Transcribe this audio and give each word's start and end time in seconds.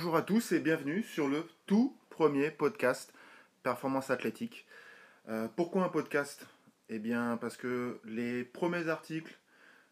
Bonjour 0.00 0.16
à 0.16 0.22
tous 0.22 0.52
et 0.52 0.60
bienvenue 0.60 1.02
sur 1.02 1.28
le 1.28 1.46
tout 1.66 1.94
premier 2.08 2.50
podcast 2.50 3.12
Performance 3.62 4.08
Athlétique. 4.08 4.66
Euh, 5.28 5.46
pourquoi 5.54 5.84
un 5.84 5.90
podcast? 5.90 6.46
Eh 6.88 6.98
bien 6.98 7.36
parce 7.36 7.58
que 7.58 8.00
les 8.06 8.42
premiers 8.44 8.88
articles 8.88 9.38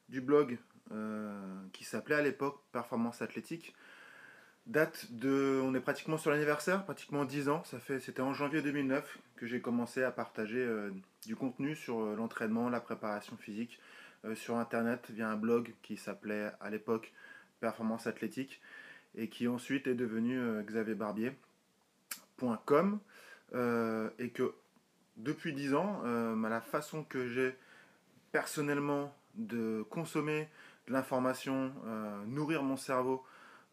du 0.09 0.23
blog 0.23 0.57
euh, 0.93 1.61
qui 1.75 1.85
s'appelait 1.85 2.15
à 2.15 2.23
l'époque 2.23 2.59
Performance 2.73 3.21
Athlétique 3.21 3.75
datent 4.67 5.13
de... 5.13 5.61
On 5.63 5.75
est 5.75 5.81
pratiquement 5.81 6.17
sur 6.17 6.31
l'anniversaire, 6.31 6.87
pratiquement 6.87 7.27
10 7.27 7.51
ans. 7.51 7.63
Ça 7.65 7.79
fait, 7.79 8.01
C'était 8.01 8.23
en 8.23 8.33
janvier 8.33 8.63
2009 8.63 9.19
que 9.37 9.47
j'ai 9.47 9.61
commencé 9.61 10.03
à 10.03 10.11
partager 10.11 10.65
euh, 10.65 10.91
du 11.27 11.37
contenu 11.37 11.77
sur 11.77 12.01
l'entraînement, 12.17 12.71
la 12.71 12.81
préparation 12.81 13.37
physique 13.37 13.79
sur 14.35 14.57
Internet 14.57 15.11
via 15.11 15.29
un 15.29 15.37
blog 15.37 15.75
qui 15.83 15.99
s'appelait 15.99 16.51
à 16.61 16.71
l'époque 16.71 17.13
Performance 17.61 18.07
Athlétique 18.07 18.63
et 19.19 19.29
qui 19.29 19.47
ensuite 19.49 19.87
est 19.87 19.95
devenu 19.95 20.39
euh, 20.39 20.63
xavierbarbier.com 20.63 23.01
euh, 23.55 24.11
et 24.19 24.31
que 24.31 24.55
depuis 25.17 25.53
10 25.53 25.75
ans, 25.75 26.01
euh, 26.05 26.49
la 26.49 26.61
façon 26.61 27.05
que 27.05 27.27
j'ai 27.27 27.57
personnellement 28.31 29.13
de 29.35 29.85
consommer 29.91 30.49
de 30.87 30.93
l'information, 30.93 31.73
nourrir 32.27 32.63
mon 32.63 32.77
cerveau 32.77 33.25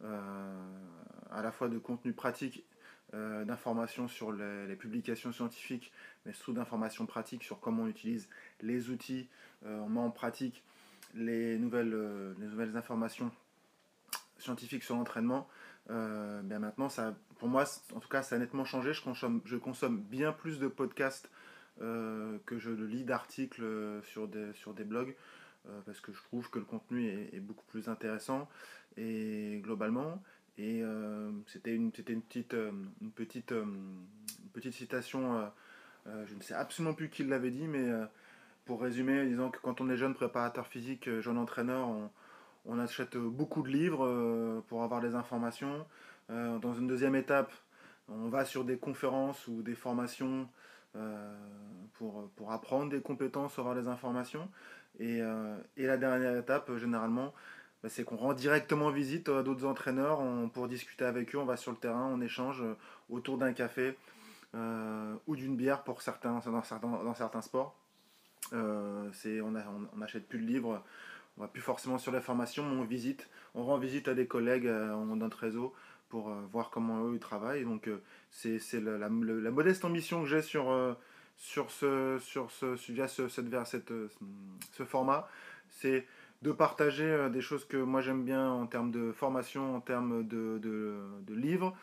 à 0.03 1.41
la 1.41 1.51
fois 1.51 1.69
de 1.69 1.77
contenu 1.77 2.13
pratique, 2.13 2.65
d'informations 3.13 4.07
sur 4.07 4.31
les, 4.31 4.75
publications 4.75 5.31
scientifiques, 5.31 5.91
mais 6.25 6.33
surtout 6.33 6.53
d'informations 6.53 7.05
pratiques 7.05 7.43
sur 7.43 7.59
comment 7.59 7.83
on 7.83 7.87
utilise 7.87 8.27
les 8.61 8.89
outils, 8.89 9.27
on 9.65 9.89
met 9.89 9.99
en 9.99 10.09
pratique 10.11 10.63
les 11.15 11.57
nouvelles 11.57 12.73
informations 12.75 13.31
scientifique 14.45 14.83
sur 14.83 14.95
l'entraînement, 14.95 15.47
euh, 15.89 16.41
ben 16.43 16.59
maintenant, 16.59 16.89
ça, 16.89 17.15
pour 17.37 17.47
moi, 17.47 17.65
en 17.93 17.99
tout 17.99 18.09
cas, 18.09 18.23
ça 18.23 18.35
a 18.35 18.39
nettement 18.39 18.65
changé. 18.65 18.93
Je 18.93 19.03
consomme, 19.03 19.41
je 19.45 19.57
consomme 19.57 20.01
bien 20.01 20.31
plus 20.31 20.59
de 20.59 20.67
podcasts 20.67 21.29
euh, 21.81 22.37
que 22.45 22.57
je 22.57 22.71
lis 22.71 23.03
d'articles 23.03 23.63
euh, 23.63 24.01
sur 24.03 24.27
des, 24.27 24.53
sur 24.53 24.73
des 24.73 24.83
blogs, 24.83 25.15
parce 25.87 25.99
que 25.99 26.13
je 26.13 26.21
trouve 26.21 26.49
que 26.51 26.59
le 26.59 26.65
contenu 26.65 27.09
est, 27.09 27.39
beaucoup 27.39 27.65
plus 27.65 27.89
intéressant 27.89 28.47
et 28.97 29.59
globalement. 29.63 30.21
Et 30.59 30.83
c'était 31.47 31.73
une, 31.73 31.91
une 32.07 32.21
petite, 32.21 32.53
une 33.01 33.11
petite, 33.11 33.51
une 33.51 34.49
petite 34.53 34.73
citation, 34.73 35.51
je 36.05 36.35
ne 36.35 36.41
sais 36.41 36.53
absolument 36.53 36.93
plus 36.93 37.09
qui 37.09 37.23
l'avait 37.23 37.49
dit, 37.49 37.67
mais 37.67 37.89
pour 38.65 38.79
résumer, 38.79 39.25
disant 39.25 39.49
que 39.49 39.57
quand 39.57 39.81
on 39.81 39.89
est 39.89 39.97
jeune 39.97 40.13
préparateur 40.13 40.67
physique, 40.67 41.09
jeune 41.19 41.39
entraîneur, 41.39 41.87
on, 41.87 42.11
on 42.67 42.79
achète 42.79 43.17
beaucoup 43.17 43.61
de 43.61 43.69
livres 43.69 44.05
euh, 44.05 44.61
pour 44.67 44.83
avoir 44.83 45.01
des 45.01 45.15
informations. 45.15 45.85
Euh, 46.29 46.57
dans 46.59 46.73
une 46.73 46.87
deuxième 46.87 47.15
étape, 47.15 47.51
on 48.09 48.29
va 48.29 48.45
sur 48.45 48.63
des 48.63 48.77
conférences 48.77 49.47
ou 49.47 49.61
des 49.61 49.75
formations 49.75 50.47
euh, 50.95 51.35
pour, 51.93 52.51
apprendre 52.51 52.89
des 52.89 53.01
compétences, 53.01 53.57
avoir 53.59 53.75
des 53.75 53.87
informations. 53.87 54.49
Et, 54.99 55.21
la 55.77 55.97
dernière 55.97 56.37
étape, 56.37 56.75
généralement, 56.77 57.33
bah, 57.83 57.89
c'est 57.89 58.03
qu'on 58.03 58.15
rend 58.15 58.33
directement 58.33 58.89
visite 58.89 59.29
à 59.29 59.43
d'autres 59.43 59.65
entraîneurs 59.65 60.21
pour 60.53 60.67
discuter 60.67 61.05
avec 61.05 61.35
eux. 61.35 61.39
On 61.39 61.45
va 61.45 61.57
sur 61.57 61.71
le 61.71 61.77
terrain, 61.77 62.09
on 62.13 62.21
échange 62.21 62.63
autour 63.09 63.37
d'un 63.37 63.53
café 63.53 63.97
ou 64.53 65.35
d'une 65.35 65.57
bière 65.57 65.83
pour 65.83 66.01
certains, 66.01 66.39
dans, 66.45 67.13
certains, 67.13 67.41
sports. 67.41 67.75
on 68.53 69.11
n'achète 69.97 70.29
plus 70.29 70.39
de 70.39 70.45
livres 70.45 70.81
on 71.37 71.41
va 71.41 71.47
plus 71.47 71.61
forcément 71.61 71.97
sur 71.97 72.11
la 72.11 72.21
formation, 72.21 72.67
mais 72.67 72.77
on 72.79 72.85
visite, 72.85 73.29
on 73.55 73.65
rend 73.65 73.77
visite 73.77 74.07
à 74.07 74.13
des 74.13 74.27
collègues 74.27 74.67
euh, 74.67 74.89
dans 74.89 75.15
notre 75.15 75.37
réseau 75.39 75.73
pour 76.09 76.29
euh, 76.29 76.41
voir 76.51 76.69
comment 76.69 77.05
eux 77.05 77.15
ils 77.15 77.19
travaillent. 77.19 77.65
Donc 77.65 77.87
euh, 77.87 78.01
c'est 78.31 78.59
la, 78.81 79.09
modeste 79.09 79.83
ambition 79.83 80.21
que 80.21 80.27
j'ai 80.27 80.41
sur, 80.41 80.95
sur 81.37 81.71
ce, 81.71 82.17
sur 82.19 82.51
ce, 82.51 82.91
via 82.91 83.07
ce, 83.07 83.27
cette, 83.27 83.47
cette, 83.65 83.93
ce 84.71 84.83
format, 84.83 85.27
c'est 85.69 86.05
de 86.41 86.51
partager 86.51 87.29
des 87.31 87.41
choses 87.41 87.65
que 87.65 87.77
moi 87.77 88.01
j'aime 88.01 88.23
bien 88.23 88.49
en 88.49 88.67
termes 88.67 88.91
de 88.91 89.11
formation, 89.11 89.75
en 89.75 89.81
termes 89.81 90.27
de, 90.27 90.59
de, 90.59 91.33
livres. 91.33 91.75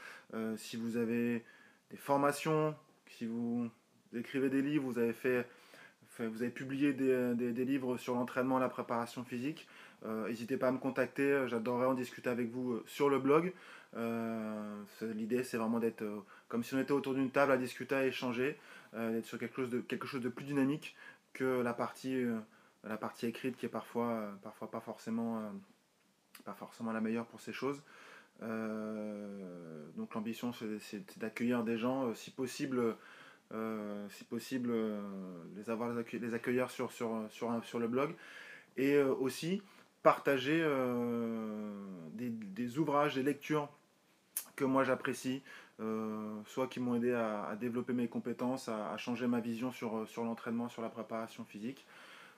si 0.56 0.76
vous 0.76 0.96
avez 0.96 1.44
des 1.90 1.96
formations, 1.96 2.74
si 3.08 3.26
vous 3.26 3.68
écrivez 4.14 4.50
des 4.50 4.62
livres, 4.62 4.84
vous 4.84 4.98
avez 4.98 5.14
fait 5.14 5.46
vous 6.18 6.42
avez 6.42 6.50
publié 6.50 6.92
des, 6.92 7.34
des, 7.34 7.64
livres 7.64 7.96
sur 7.96 8.14
l'entraînement 8.14 8.58
et 8.58 8.60
la 8.60 8.68
préparation 8.68 9.24
physique. 9.24 9.66
Euh, 10.04 10.28
n'hésitez 10.28 10.56
pas 10.56 10.68
à 10.68 10.72
me 10.72 10.78
contacter, 10.78 11.22
euh, 11.22 11.46
j'adorerais 11.46 11.86
en 11.86 11.94
discuter 11.94 12.28
avec 12.28 12.50
vous 12.50 12.72
euh, 12.72 12.84
sur 12.86 13.08
le 13.08 13.18
blog. 13.18 13.52
L'idée 15.02 15.44
c'est 15.44 15.58
vraiment 15.58 15.78
d'être 15.78 16.02
comme 16.48 16.64
si 16.64 16.74
on 16.74 16.80
était 16.80 16.92
autour 16.92 17.14
d'une 17.14 17.30
table 17.30 17.52
à 17.52 17.56
discuter, 17.58 17.94
à 17.94 18.06
échanger, 18.06 18.56
d'être 18.94 19.26
sur 19.26 19.38
quelque 19.38 19.56
chose, 19.56 19.70
de, 20.22 20.28
plus 20.30 20.44
dynamique 20.46 20.96
que 21.34 21.60
la 21.60 21.74
partie, 21.74 22.26
écrite 23.22 23.56
qui 23.58 23.66
est 23.66 23.68
parfois, 23.68 24.30
pas 24.42 24.80
forcément 24.80 25.42
la 26.46 27.00
meilleure 27.02 27.26
pour 27.26 27.42
ces 27.42 27.52
choses. 27.52 27.82
donc 28.40 30.14
l'ambition 30.14 30.54
c'est 30.54 31.18
d'accueillir 31.18 31.62
des 31.62 31.76
gens, 31.76 32.14
si 32.14 32.30
possible 32.30 32.96
euh, 33.54 34.08
si 34.08 34.24
possible, 34.24 34.70
euh, 34.72 35.00
les 35.56 35.68
avoir 35.68 35.92
les, 35.92 36.34
accueillir 36.34 36.70
sur, 36.70 36.90
sur, 36.90 37.26
sur, 37.28 37.62
sur 37.64 37.78
le 37.78 37.86
blog. 37.86 38.14
Et 38.78 38.94
euh, 38.94 39.14
aussi 39.14 39.62
partager 40.02 40.66
des, 42.14 42.30
des, 42.30 42.78
ouvrages, 42.78 43.14
des 43.14 43.22
lectures 43.22 43.68
que 44.56 44.64
moi 44.64 44.82
j'apprécie, 44.82 45.44
soit 46.44 46.66
qui 46.66 46.80
m'ont 46.80 46.96
aidé 46.96 47.12
à, 47.12 47.56
développer 47.60 47.92
mes 47.92 48.08
compétences, 48.08 48.68
à, 48.68 48.96
changer 48.96 49.28
ma 49.28 49.38
vision 49.38 49.70
sur, 49.70 50.08
sur 50.08 50.24
l'entraînement, 50.24 50.68
sur 50.68 50.82
la 50.82 50.88
préparation 50.88 51.44
physique. 51.44 51.86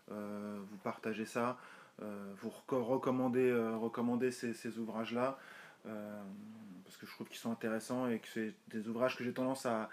vous 0.09 0.77
partagez 0.83 1.25
ça, 1.25 1.57
vous 2.03 2.53
recommandez, 2.69 3.51
recommandez 3.81 4.31
ces 4.31 4.79
ouvrages-là, 4.79 5.39
parce 5.85 6.99
que 6.99 7.07
je 7.07 7.13
trouve 7.13 7.29
qu'ils 7.29 7.39
sont 7.39 7.51
intéressants 7.51 8.11
et 8.11 8.19
que 8.19 8.29
c'est 8.29 8.53
des 8.69 8.89
ouvrages 8.89 9.17
que 9.17 9.25
j'ai 9.25 9.33
tendance 9.33 9.65
à, 9.65 9.89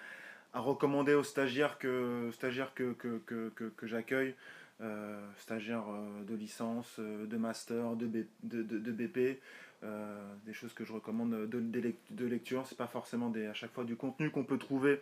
à 0.54 0.60
recommander 0.60 1.14
aux 1.14 1.24
stagiaires 1.24 1.78
que, 1.78 2.30
stagiaires 2.34 2.74
que, 2.74 2.94
que, 2.94 3.20
que, 3.26 3.52
que, 3.70 3.88
j'accueille, 3.88 4.36
euh, 4.82 5.20
stagiaires 5.38 5.86
euh, 5.90 6.24
de 6.24 6.36
licence, 6.36 6.98
euh, 7.00 7.26
de 7.26 7.38
master, 7.38 7.96
de, 7.96 8.08
de, 8.44 8.64
de, 8.64 8.92
BP, 8.92 9.40
des 10.46 10.54
choses 10.54 10.74
que 10.74 10.84
je 10.84 10.94
recommande 10.94 11.48
de, 11.48 11.60
de 12.10 12.26
lecture. 12.26 12.66
C'est 12.68 12.78
pas 12.78 12.88
forcément 12.88 13.30
des, 13.30 13.48
à 13.48 13.54
chaque 13.54 13.72
fois 13.72 13.84
du 13.84 13.96
contenu 13.96 14.30
qu'on 14.30 14.44
peut 14.44 14.58
trouver, 14.58 15.02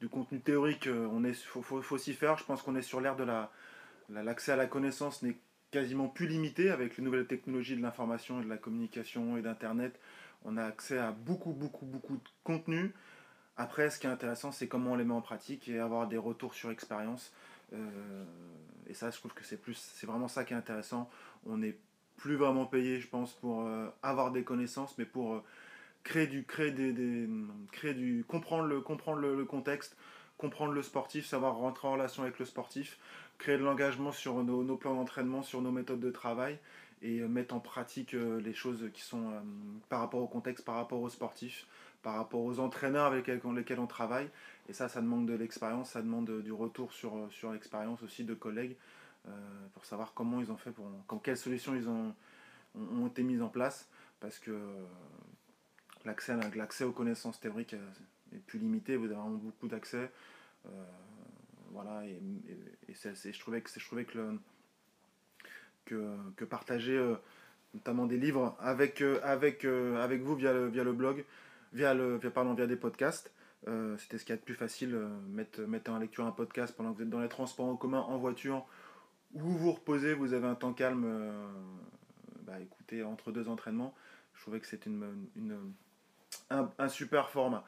du 0.00 0.08
contenu 0.08 0.40
théorique. 0.40 0.88
On 0.88 1.22
est, 1.24 1.34
faut, 1.34 1.62
faut, 1.62 1.82
faut 1.82 1.98
s'y 1.98 2.14
faire. 2.14 2.38
Je 2.38 2.44
pense 2.44 2.62
qu'on 2.62 2.74
est 2.74 2.82
sur 2.82 3.00
l'ère 3.00 3.16
de 3.16 3.24
la, 3.24 3.50
l'accès 4.08 4.52
à 4.52 4.56
la 4.56 4.66
connaissance 4.66 5.22
n'est 5.22 5.36
quasiment 5.70 6.08
plus 6.08 6.26
limité 6.26 6.70
avec 6.70 6.96
les 6.96 7.04
nouvelles 7.04 7.26
technologies 7.26 7.76
de 7.76 7.82
l'information 7.82 8.40
et 8.40 8.44
de 8.44 8.48
la 8.48 8.58
communication 8.58 9.36
et 9.36 9.42
d'internet. 9.42 9.98
On 10.44 10.56
a 10.56 10.64
accès 10.64 10.98
à 10.98 11.12
beaucoup, 11.12 11.52
beaucoup, 11.52 11.86
beaucoup 11.86 12.16
de 12.16 12.28
contenu. 12.44 12.92
Après, 13.56 13.90
ce 13.90 13.98
qui 13.98 14.06
est 14.06 14.10
intéressant, 14.10 14.50
c'est 14.50 14.66
comment 14.66 14.92
on 14.92 14.96
les 14.96 15.04
met 15.04 15.12
en 15.12 15.20
pratique 15.20 15.68
et 15.68 15.78
avoir 15.78 16.08
des 16.08 16.16
retours 16.16 16.54
sur 16.54 16.70
expérience. 16.70 17.32
Euh, 17.74 18.24
et 18.86 18.94
ça, 18.94 19.10
je 19.10 19.18
trouve 19.18 19.34
que 19.34 19.44
c'est 19.44 19.60
plus, 19.60 19.76
c'est 19.94 20.06
vraiment 20.06 20.28
ça 20.28 20.44
qui 20.44 20.54
est 20.54 20.56
intéressant. 20.56 21.10
On 21.46 21.58
n'est 21.58 21.76
plus 22.16 22.36
vraiment 22.36 22.66
payé, 22.66 23.00
je 23.00 23.08
pense, 23.08 23.32
pour 23.34 23.62
euh, 23.66 23.88
avoir 24.02 24.30
des 24.30 24.42
connaissances, 24.42 24.96
mais 24.96 25.04
pour 25.04 25.34
euh, 25.34 25.42
créer 26.02 26.26
du, 26.26 26.44
créer 26.44 26.70
des, 26.70 27.28
créer 27.72 27.94
du, 27.94 28.24
comprendre 28.26 28.64
le, 28.64 29.44
contexte, 29.44 29.96
comprendre 30.38 30.72
le 30.72 30.82
sportif, 30.82 31.26
savoir 31.26 31.56
rentrer 31.56 31.88
en 31.88 31.92
relation 31.92 32.22
avec 32.22 32.38
le 32.38 32.46
sportif, 32.46 32.98
créer 33.38 33.58
de 33.58 33.64
l'engagement 33.64 34.12
sur 34.12 34.42
nos, 34.42 34.76
plans 34.76 34.94
d'entraînement, 34.94 35.42
sur 35.42 35.60
nos 35.60 35.72
méthodes 35.72 36.00
de 36.00 36.10
travail 36.10 36.58
et 37.02 37.20
mettre 37.22 37.54
en 37.54 37.60
pratique 37.60 38.12
les 38.12 38.54
choses 38.54 38.88
qui 38.94 39.02
sont 39.02 39.32
par 39.88 39.98
rapport 39.98 40.20
au 40.20 40.28
contexte, 40.28 40.64
par 40.64 40.76
rapport 40.76 41.00
aux 41.00 41.08
sportifs 41.08 41.66
par 42.02 42.16
rapport 42.16 42.40
aux 42.40 42.58
entraîneurs 42.58 43.06
avec 43.06 43.26
lesquels 43.28 43.78
on 43.78 43.86
travaille. 43.86 44.28
Et 44.68 44.72
ça, 44.72 44.88
ça 44.88 45.00
demande 45.00 45.26
de 45.26 45.34
l'expérience, 45.34 45.90
ça 45.90 46.02
demande 46.02 46.42
du 46.42 46.52
retour 46.52 46.92
sur, 46.92 47.28
sur 47.30 47.52
l'expérience 47.52 48.02
aussi 48.02 48.24
de 48.24 48.34
collègues 48.34 48.76
euh, 49.28 49.30
pour 49.74 49.84
savoir 49.84 50.14
comment 50.14 50.40
ils 50.40 50.50
ont 50.50 50.56
fait, 50.56 50.72
pour, 50.72 50.86
quelles 51.22 51.36
solutions 51.36 51.74
ils 51.74 51.88
ont, 51.88 52.14
ont, 52.74 53.06
été 53.06 53.22
mises 53.22 53.42
en 53.42 53.48
place. 53.48 53.88
Parce 54.20 54.38
que 54.38 54.56
l'accès, 56.04 56.34
l'accès 56.56 56.84
aux 56.84 56.92
connaissances 56.92 57.40
théoriques 57.40 57.74
est 58.32 58.38
plus 58.46 58.58
limité, 58.58 58.96
vous 58.96 59.06
avez 59.06 59.14
vraiment 59.14 59.30
beaucoup 59.30 59.68
d'accès. 59.68 60.10
Euh, 60.66 60.84
voilà, 61.70 62.04
et, 62.06 62.20
et, 62.88 62.94
je 62.94 63.40
trouvais 63.40 63.62
que, 63.62 63.70
je 63.74 63.84
trouvais 63.84 64.04
que, 64.04 64.38
que, 65.84 66.16
que 66.36 66.44
partager 66.44 66.96
euh, 66.96 67.14
notamment 67.74 68.06
des 68.06 68.18
livres 68.18 68.56
avec, 68.60 69.02
avec, 69.22 69.64
avec 69.64 70.22
vous 70.22 70.36
via 70.36 70.52
le, 70.52 70.66
via 70.68 70.84
le 70.84 70.92
blog, 70.92 71.24
via, 71.72 71.94
le, 71.94 72.16
via, 72.18 72.30
pardon, 72.30 72.54
via 72.54 72.66
des 72.66 72.76
podcasts. 72.76 73.32
Euh, 73.68 73.96
c'était 73.98 74.18
ce 74.18 74.24
qu'il 74.24 74.32
y 74.34 74.38
a 74.38 74.40
de 74.40 74.44
plus 74.44 74.54
facile, 74.54 74.94
euh, 74.94 75.08
mettre, 75.28 75.60
mettre 75.60 75.92
en 75.92 75.98
lecture 75.98 76.26
un 76.26 76.32
podcast 76.32 76.74
pendant 76.76 76.92
que 76.92 76.96
vous 76.96 77.02
êtes 77.04 77.10
dans 77.10 77.20
les 77.20 77.28
transports 77.28 77.66
en 77.66 77.76
commun, 77.76 78.00
en 78.00 78.18
voiture, 78.18 78.66
ou 79.34 79.40
vous 79.40 79.56
vous 79.56 79.72
reposez, 79.72 80.14
vous 80.14 80.32
avez 80.32 80.48
un 80.48 80.56
temps 80.56 80.72
calme, 80.72 81.04
euh, 81.06 81.46
bah, 82.42 82.58
écoutez, 82.60 83.04
entre 83.04 83.30
deux 83.30 83.48
entraînements. 83.48 83.94
Je 84.34 84.42
trouvais 84.42 84.58
que 84.58 84.66
c'était 84.66 84.90
une, 84.90 85.28
une, 85.36 85.72
un, 86.50 86.88
super 86.88 87.30
format. 87.30 87.64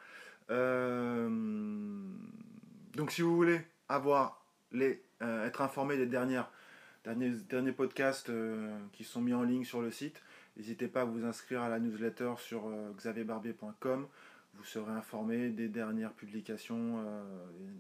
Donc 2.97 3.11
si 3.11 3.23
vous 3.23 3.37
voulez 3.37 3.61
avoir 3.89 4.45
les, 4.73 5.03
être 5.21 5.61
informé 5.61 5.97
des 5.97 6.07
dernières, 6.07 6.51
derniers, 7.05 7.31
derniers 7.49 7.73
podcasts 7.73 8.33
qui 8.93 9.05
sont 9.05 9.21
mis 9.21 9.35
en 9.35 9.43
ligne 9.43 9.65
sur 9.65 9.83
le 9.83 9.91
site, 9.91 10.23
n'hésitez 10.57 10.89
pas 10.89 11.03
à 11.03 11.05
vous 11.05 11.25
inscrire 11.25 11.63
à 11.63 11.69
la 11.69 11.79
newsletter 11.79 12.35
sur 12.39 12.71
xavierbarbier.com. 12.97 14.07
Vous 14.55 14.65
serez 14.65 14.93
informé 14.93 15.51
des 15.51 15.69
dernières 15.69 16.13
publications, 16.13 17.03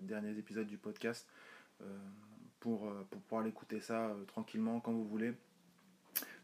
des 0.00 0.08
derniers 0.08 0.36
épisodes 0.38 0.66
du 0.66 0.76
podcast 0.76 1.28
pour, 2.58 2.92
pour 3.10 3.20
pouvoir 3.22 3.44
l'écouter 3.44 3.80
ça 3.80 4.16
tranquillement 4.26 4.80
quand 4.80 4.92
vous 4.92 5.06
voulez 5.06 5.34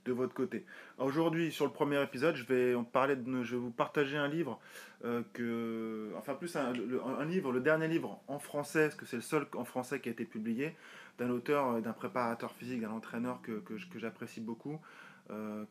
de 0.05 0.13
votre 0.13 0.35
côté. 0.35 0.65
Aujourd'hui, 0.99 1.53
sur 1.53 1.67
le 1.67 1.73
premier 1.73 2.03
épisode, 2.03 2.35
je 2.37 2.45
vais, 2.45 2.75
en 2.75 2.85
parler 2.85 3.17
je 3.43 3.55
vais 3.55 3.61
vous 3.61 3.71
partager 3.71 4.17
un 4.17 4.29
livre, 4.29 4.59
euh, 5.05 5.23
que, 5.33 6.13
enfin 6.17 6.35
plus 6.35 6.57
un, 6.57 6.73
un, 7.19 7.25
livre, 7.25 7.53
le 7.53 7.61
dernier 7.61 7.89
livre 7.89 8.21
en 8.29 8.39
français, 8.39 8.85
parce 8.85 8.95
que 8.95 9.07
c'est 9.07 9.17
le 9.17 9.23
seul 9.23 9.47
en 9.55 9.65
français 9.65 10.01
qui 10.01 10.09
a 10.09 10.13
été 10.13 10.25
publié, 10.25 10.75
d'un 11.19 11.31
auteur, 11.31 11.69
euh, 11.69 11.81
d'un 11.81 11.93
préparateur 11.93 12.53
physique, 12.53 12.81
d'un 12.81 12.91
entraîneur 12.91 13.41
que, 13.43 13.61
que, 13.61 13.77
j'apprécie 13.99 14.41
beaucoup, 14.41 14.75
euh, 14.75 14.77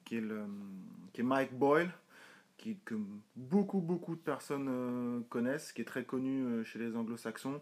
qui, 0.06 0.18
est 0.18 0.22
le, 0.22 0.42
qui 1.14 1.22
est 1.22 1.24
Mike 1.24 1.54
Boyle, 1.54 1.92
qui, 2.58 2.78
que 2.86 2.96
beaucoup, 3.36 3.80
beaucoup 3.80 4.16
de 4.16 4.22
personnes 4.22 5.24
connaissent, 5.30 5.72
qui 5.72 5.82
est 5.82 5.86
très 5.86 6.04
connu 6.04 6.64
chez 6.66 6.80
les 6.80 6.96
anglo-saxons. 6.96 7.62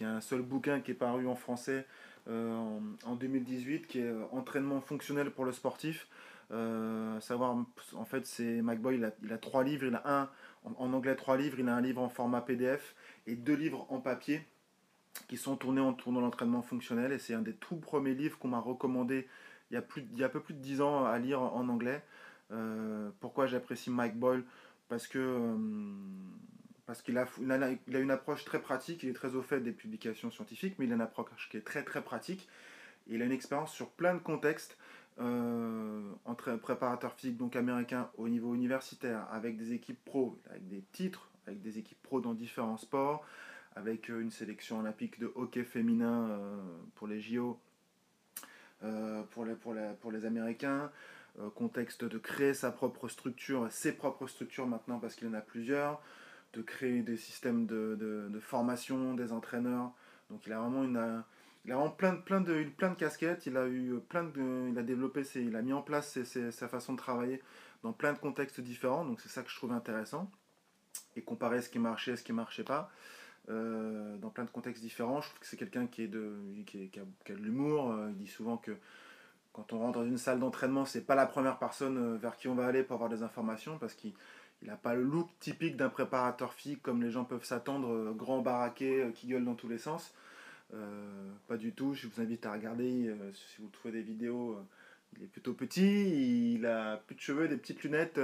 Y 0.00 0.04
a 0.04 0.10
un 0.10 0.20
seul 0.20 0.42
bouquin 0.42 0.80
qui 0.80 0.92
est 0.92 0.94
paru 0.94 1.26
en 1.26 1.36
français 1.36 1.86
euh, 2.28 2.78
en, 3.04 3.14
2018 3.14 3.86
qui 3.86 4.00
est 4.00 4.04
euh, 4.04 4.24
entraînement 4.32 4.80
fonctionnel 4.80 5.30
pour 5.30 5.44
le 5.44 5.52
sportif. 5.52 6.08
Euh, 6.50 7.20
savoir, 7.20 7.56
en 7.94 8.04
fait, 8.04 8.26
c'est 8.26 8.62
McBoy, 8.62 8.96
il 8.96 9.04
a, 9.04 9.10
il 9.22 9.32
a, 9.32 9.38
trois 9.38 9.62
livres, 9.62 9.84
il 9.84 9.94
a 9.94 10.02
un 10.04 10.28
en, 10.64 10.92
anglais, 10.92 11.14
trois 11.14 11.36
livres, 11.36 11.60
il 11.60 11.68
a 11.68 11.74
un 11.74 11.80
livre 11.80 12.02
en 12.02 12.08
format 12.08 12.40
PDF 12.40 12.96
et 13.26 13.36
deux 13.36 13.54
livres 13.54 13.86
en 13.90 14.00
papier 14.00 14.44
qui 15.28 15.36
sont 15.36 15.56
tournés 15.56 15.80
en 15.80 15.92
tournant 15.92 16.20
l'entraînement 16.20 16.62
fonctionnel. 16.62 17.12
Et 17.12 17.18
c'est 17.18 17.34
un 17.34 17.42
des 17.42 17.54
tout 17.54 17.76
premiers 17.76 18.14
livres 18.14 18.38
qu'on 18.38 18.48
m'a 18.48 18.60
recommandé 18.60 19.28
il 19.70 19.74
y, 19.74 20.22
a 20.22 20.26
un 20.26 20.28
peu 20.28 20.40
plus 20.40 20.54
de 20.54 20.60
10 20.60 20.80
ans 20.80 21.04
à 21.04 21.18
lire 21.18 21.40
en 21.40 21.68
anglais. 21.68 22.02
pourquoi 23.20 23.46
j'apprécie 23.46 23.90
Mike 23.90 24.16
Boyle? 24.16 24.44
Parce 24.88 25.08
que 25.08 25.56
parce 26.86 27.02
qu'il 27.02 27.18
a, 27.18 27.26
une 27.88 28.10
approche 28.12 28.44
très 28.44 28.60
pratique, 28.60 29.02
il 29.02 29.08
est 29.08 29.12
très 29.12 29.34
au 29.34 29.42
fait 29.42 29.60
des 29.60 29.72
publications 29.72 30.30
scientifiques, 30.30 30.76
mais 30.78 30.86
il 30.86 30.92
a 30.92 30.94
une 30.94 31.00
approche 31.00 31.48
qui 31.50 31.56
est 31.56 31.66
très 31.66 31.82
très 31.82 32.02
pratique. 32.02 32.48
il 33.08 33.20
a 33.22 33.24
une 33.24 33.32
expérience 33.32 33.72
sur 33.72 33.90
plein 33.90 34.14
de 34.14 34.20
contextes, 34.20 34.78
euh, 35.18 36.12
entre 36.24 36.54
préparateurs 36.56 37.14
physiques 37.14 37.38
donc 37.38 37.56
américains 37.56 38.10
au 38.16 38.28
niveau 38.28 38.54
universitaire, 38.54 39.26
avec 39.32 39.56
des 39.56 39.72
équipes 39.72 40.02
pro, 40.04 40.38
avec 40.48 40.68
des 40.68 40.82
titres, 40.92 41.28
avec 41.46 41.60
des 41.60 41.78
équipes 41.78 42.00
pro 42.02 42.20
dans 42.20 42.34
différents 42.34 42.76
sports, 42.76 43.24
avec 43.74 44.08
euh, 44.08 44.20
une 44.20 44.30
sélection 44.30 44.78
olympique 44.78 45.18
de 45.18 45.32
hockey 45.34 45.64
féminin 45.64 46.28
euh, 46.30 46.62
pour 46.94 47.08
les 47.08 47.20
JO, 47.20 47.58
pour, 49.30 49.44
les, 49.44 49.54
pour, 49.54 49.74
pour 50.00 50.12
les 50.12 50.24
Américains, 50.24 50.90
contexte 51.54 52.04
de 52.04 52.18
créer 52.18 52.54
sa 52.54 52.70
propre 52.70 53.08
structure, 53.08 53.66
ses 53.70 53.92
propres 53.92 54.26
structures 54.26 54.66
maintenant 54.66 54.98
parce 54.98 55.14
qu'il 55.14 55.28
en 55.28 55.34
a 55.34 55.40
plusieurs 55.40 56.00
de 56.52 56.62
créer 56.62 57.02
des 57.02 57.16
systèmes 57.16 57.66
de, 57.66 57.96
de, 57.98 58.40
formation 58.40 59.14
des 59.14 59.32
entraîneurs. 59.32 59.92
Donc 60.30 60.46
il 60.46 60.52
a 60.52 60.58
vraiment 60.58 60.84
une 60.84 61.22
il 61.66 61.72
a 61.72 61.88
plein 61.90 62.12
de, 62.12 62.20
plein 62.20 62.40
de, 62.40 62.64
plein 62.76 62.90
de 62.90 62.94
casquettes, 62.94 63.46
il 63.46 63.56
a 63.56 63.66
eu 63.66 63.98
plein 64.08 64.22
de, 64.22 64.68
il 64.70 64.78
a 64.78 64.82
développé, 64.84 65.24
ses, 65.24 65.42
il 65.42 65.56
a 65.56 65.62
mis 65.62 65.72
en 65.72 65.82
place 65.82 66.16
sa 66.22 66.68
façon 66.68 66.92
de 66.92 66.98
travailler 66.98 67.42
dans 67.82 67.92
plein 67.92 68.12
de 68.12 68.18
contextes 68.18 68.60
différents, 68.60 69.04
donc 69.04 69.20
c'est 69.20 69.28
ça 69.28 69.42
que 69.42 69.50
je 69.50 69.56
trouve 69.56 69.72
intéressant, 69.72 70.30
et 71.16 71.22
comparer 71.22 71.62
ce 71.62 71.68
qui 71.68 71.80
marchait 71.80 72.12
et 72.12 72.16
ce 72.16 72.22
qui 72.22 72.32
marchait 72.32 72.62
pas, 72.62 72.88
euh, 73.48 74.16
dans 74.18 74.30
plein 74.30 74.44
de 74.44 74.50
contextes 74.50 74.82
différents, 74.82 75.20
je 75.20 75.28
trouve 75.28 75.40
que 75.40 75.46
c'est 75.46 75.56
quelqu'un 75.56 75.86
qui, 75.86 76.08
de, 76.08 76.34
qui, 76.66 76.88
qui, 76.88 77.00
a, 77.00 77.04
de 77.34 77.42
l'humour, 77.42 77.92
euh, 77.92 78.08
il 78.10 78.16
dit 78.16 78.26
souvent 78.26 78.56
que 78.56 78.72
quand 79.52 79.72
on 79.72 79.78
rentre 79.78 80.00
dans 80.00 80.04
une 80.04 80.18
salle 80.18 80.40
d'entraînement, 80.40 80.84
c'est 80.84 81.06
pas 81.06 81.14
la 81.14 81.26
première 81.26 81.58
personne 81.58 81.96
euh, 81.96 82.16
vers 82.16 82.36
qui 82.36 82.48
on 82.48 82.54
va 82.54 82.66
aller 82.66 82.82
pour 82.82 82.94
avoir 82.94 83.08
des 83.08 83.22
informations, 83.22 83.78
parce 83.78 83.94
qu'il 83.94 84.12
il 84.62 84.68
n'a 84.68 84.76
pas 84.76 84.94
le 84.94 85.02
look 85.02 85.28
typique 85.38 85.76
d'un 85.76 85.90
préparateur 85.90 86.52
physique 86.54 86.82
comme 86.82 87.02
les 87.02 87.10
gens 87.10 87.24
peuvent 87.24 87.44
s'attendre, 87.44 88.14
grand 88.14 88.40
baraqué 88.40 89.10
qui 89.14 89.26
gueule 89.26 89.44
dans 89.44 89.54
tous 89.54 89.68
les 89.68 89.76
sens. 89.76 90.14
Pas 91.46 91.58
du 91.58 91.72
tout, 91.72 91.92
je 91.92 92.08
vous 92.08 92.22
invite 92.22 92.46
à 92.46 92.52
regarder, 92.52 93.14
si 93.34 93.60
vous 93.60 93.68
trouvez 93.68 93.92
des 93.92 94.02
vidéos, 94.02 94.58
il 95.14 95.24
est 95.24 95.26
plutôt 95.26 95.52
petit, 95.52 96.54
il 96.54 96.64
a 96.64 96.96
plus 96.96 97.16
de 97.16 97.20
cheveux, 97.20 97.48
des 97.48 97.58
petites 97.58 97.82
lunettes, 97.82 98.18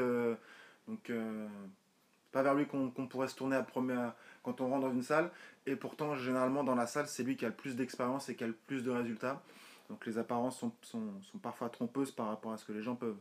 donc 0.88 1.12
pas 2.32 2.42
vers 2.42 2.54
lui 2.54 2.66
qu'on 2.66 2.90
pourrait 2.90 3.28
se 3.28 3.36
tourner 3.36 3.60
quand 4.42 4.60
on 4.60 4.68
rentre 4.68 4.86
dans 4.88 4.92
une 4.92 5.02
salle, 5.02 5.30
et 5.66 5.76
pourtant 5.76 6.16
généralement 6.16 6.64
dans 6.64 6.74
la 6.74 6.86
salle 6.86 7.06
c'est 7.06 7.22
lui 7.22 7.36
qui 7.36 7.44
a 7.44 7.48
le 7.48 7.54
plus 7.54 7.76
d'expérience 7.76 8.28
et 8.28 8.34
qui 8.34 8.42
a 8.42 8.46
le 8.46 8.56
plus 8.66 8.82
de 8.82 8.90
résultats, 8.90 9.42
donc 9.92 10.06
les 10.06 10.16
apparences 10.16 10.58
sont, 10.58 10.72
parfois 11.42 11.68
trompeuses 11.68 12.12
par 12.12 12.28
rapport 12.28 12.52
à 12.52 12.56
ce 12.56 12.64
que 12.64 12.72
les 12.72 12.82
gens 12.82 12.96
peuvent, 12.96 13.16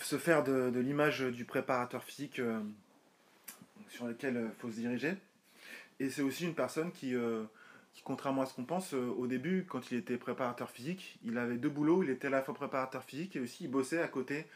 se 0.00 0.16
faire 0.16 0.44
de, 0.44 0.70
l'image 0.78 1.22
du 1.22 1.44
préparateur 1.44 2.04
physique 2.04 2.38
euh, 2.38 2.60
sur 3.88 4.06
lequel 4.06 4.34
il 4.34 4.38
euh, 4.38 4.50
faut 4.60 4.70
se 4.70 4.76
diriger. 4.76 5.14
Et 5.98 6.08
c'est 6.08 6.22
aussi 6.22 6.44
une 6.44 6.54
personne 6.54 6.92
qui, 6.92 7.16
euh, 7.16 7.42
qui 7.94 8.02
contrairement 8.02 8.42
à 8.42 8.46
ce 8.46 8.54
qu'on 8.54 8.64
pense, 8.64 8.92
au 8.92 9.26
début, 9.26 9.66
quand 9.68 9.90
il 9.90 9.98
était 9.98 10.18
préparateur 10.18 10.70
physique, 10.70 11.18
il 11.24 11.36
avait 11.36 11.56
deux 11.56 11.68
boulots. 11.68 12.04
Il 12.04 12.10
était 12.10 12.28
à 12.28 12.30
la 12.30 12.42
fois 12.42 12.54
préparateur 12.54 13.02
physique 13.02 13.34
et 13.34 13.40
aussi 13.40 13.64
il 13.64 13.70
bossait 13.70 14.00
à 14.00 14.08
côté 14.08 14.46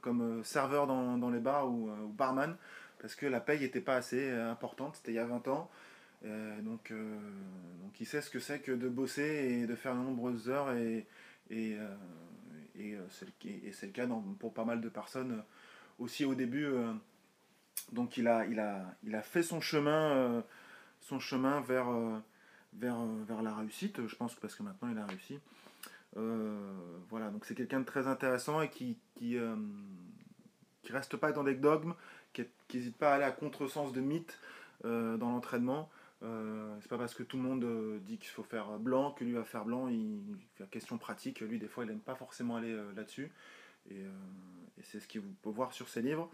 comme 0.00 0.42
serveur 0.44 0.86
dans, 0.86 1.30
les 1.30 1.40
bars 1.40 1.68
ou, 1.68 1.90
barman 2.16 2.56
parce 3.00 3.14
que 3.14 3.26
la 3.26 3.40
paye 3.40 3.60
n'était 3.60 3.80
pas 3.80 3.96
assez 3.96 4.30
importante. 4.30 4.96
C'était 4.96 5.12
il 5.12 5.16
y 5.16 5.18
a 5.18 5.26
20 5.26 5.48
ans. 5.48 5.70
donc, 6.24 6.92
donc 6.92 8.00
il 8.00 8.06
sait 8.06 8.22
ce 8.22 8.30
que 8.30 8.40
c'est 8.40 8.60
que 8.60 8.72
de 8.72 8.88
bosser 8.88 9.60
et 9.62 9.66
de 9.66 9.74
faire 9.74 9.94
de 9.94 10.00
nombreuses 10.00 10.48
heures 10.48 10.72
et, 10.72 11.06
et, 11.50 11.76
et 12.78 12.94
euh, 12.94 13.06
c'est 13.10 13.86
le, 13.86 13.92
cas 13.92 14.06
pour 14.38 14.54
pas 14.54 14.64
mal 14.64 14.80
de 14.80 14.88
personnes 14.88 15.32
euh, 15.32 15.42
aussi 15.98 16.24
au 16.24 16.34
début. 16.34 16.64
Euh, 16.64 16.92
donc 17.92 18.16
il 18.16 18.28
a, 18.28 18.46
il, 18.46 18.60
a, 18.60 18.84
il 19.04 19.14
a 19.14 19.22
fait 19.22 19.42
son 19.42 19.60
chemin, 19.60 20.42
son 21.00 21.20
chemin 21.20 21.60
vers, 21.60 21.86
vers, 22.74 23.02
vers 23.26 23.40
la 23.40 23.54
réussite, 23.54 24.06
je 24.06 24.14
pense, 24.14 24.34
parce 24.34 24.54
que 24.54 24.62
maintenant 24.62 24.88
il 24.90 24.98
a 24.98 25.06
réussi. 25.06 25.38
Voilà, 26.14 27.30
donc 27.30 27.44
c'est 27.44 27.54
quelqu'un 27.54 27.80
de 27.80 27.84
très 27.84 28.06
intéressant 28.06 28.60
et 28.60 28.70
qui, 28.70 28.98
qui, 29.16 29.36
qui 30.82 30.92
reste 30.92 31.16
pas 31.16 31.32
dans 31.32 31.44
des 31.44 31.54
dogmes, 31.54 31.94
qui 32.32 32.44
n'hésite 32.74 32.96
pas 32.96 33.12
à 33.12 33.14
aller 33.14 33.24
à 33.24 33.30
contresens 33.30 33.92
de 33.92 34.00
mythes 34.00 34.38
dans 34.84 35.18
l'entraînement. 35.18 35.88
Euh, 36.24 36.76
c'est 36.80 36.88
pas 36.88 36.98
parce 36.98 37.14
que 37.14 37.22
tout 37.22 37.36
le 37.36 37.44
monde 37.44 37.62
euh, 37.62 38.00
dit 38.00 38.18
qu'il 38.18 38.30
faut 38.30 38.42
faire 38.42 38.78
blanc 38.78 39.12
que 39.12 39.24
lui 39.24 39.32
va 39.32 39.44
faire 39.44 39.64
blanc. 39.64 39.88
Il, 39.88 40.20
fait 40.56 40.68
question 40.68 40.98
pratique. 40.98 41.40
Lui, 41.40 41.58
des 41.58 41.68
fois, 41.68 41.84
il 41.84 41.88
n'aime 41.88 42.00
pas 42.00 42.14
forcément 42.14 42.56
aller 42.56 42.72
euh, 42.72 42.92
là-dessus. 42.96 43.30
Et, 43.90 44.04
c'est 44.82 45.00
ce 45.00 45.08
qu'il 45.08 45.22
peut 45.22 45.50
voir 45.50 45.72
sur 45.72 45.88
ses 45.88 46.02
livres. 46.02 46.30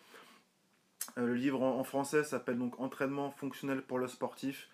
le 1.17 1.35
livre 1.35 1.63
en, 1.63 1.83
français 1.83 2.25
s'appelle 2.25 2.59
donc 2.59 2.79
Entraînement 2.79 3.31
fonctionnel 3.31 3.81
pour 3.81 3.99
le 3.99 4.07
sportif. 4.07 4.69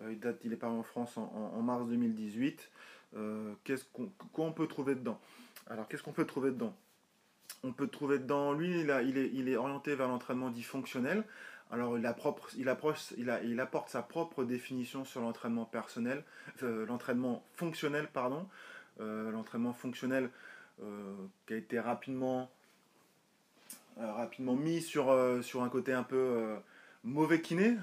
il 0.00 0.52
est 0.52 0.56
paru 0.56 0.74
en 0.74 0.82
France 0.82 1.16
en, 1.16 1.62
mars 1.62 1.86
2018. 1.86 2.68
Qu'est-ce 3.64 3.84
qu'on, 4.32 4.52
peut 4.52 4.66
trouver 4.66 4.94
dedans? 4.94 5.20
Alors, 5.68 5.88
qu'est-ce 5.88 6.02
qu'on 6.02 6.12
peut 6.12 6.26
trouver 6.26 6.50
dedans? 6.50 6.74
On 7.62 7.72
peut 7.72 7.86
trouver 7.86 8.18
dedans, 8.18 8.52
lui, 8.52 8.80
il, 8.80 8.90
a, 8.90 9.02
est, 9.02 9.56
orienté 9.56 9.94
vers 9.94 10.08
l'entraînement 10.08 10.50
dit 10.50 10.62
fonctionnel. 10.62 11.24
Alors 11.72 11.96
il, 11.96 12.04
approche, 12.04 12.52
il, 12.58 12.68
approche, 12.68 13.14
il, 13.16 13.30
a, 13.30 13.40
apporte 13.62 13.88
sa 13.88 14.02
propre 14.02 14.44
définition 14.44 15.06
sur 15.06 15.22
l'entraînement 15.22 15.64
personnel, 15.64 16.22
euh, 16.62 16.84
l'entraînement 16.86 17.42
fonctionnel, 17.54 18.08
pardon. 18.12 18.46
Euh, 19.00 19.30
l'entraînement 19.30 19.72
fonctionnel 19.72 20.28
euh, 20.82 21.14
qui 21.46 21.54
a 21.54 21.56
été 21.56 21.80
rapidement, 21.80 22.50
rapidement 23.96 24.54
mis 24.54 24.82
sur, 24.82 25.14
sur 25.42 25.62
un 25.62 25.70
côté 25.70 25.94
un 25.94 26.02
peu 26.02 26.56
mauvais 27.04 27.40
kiné, 27.40 27.76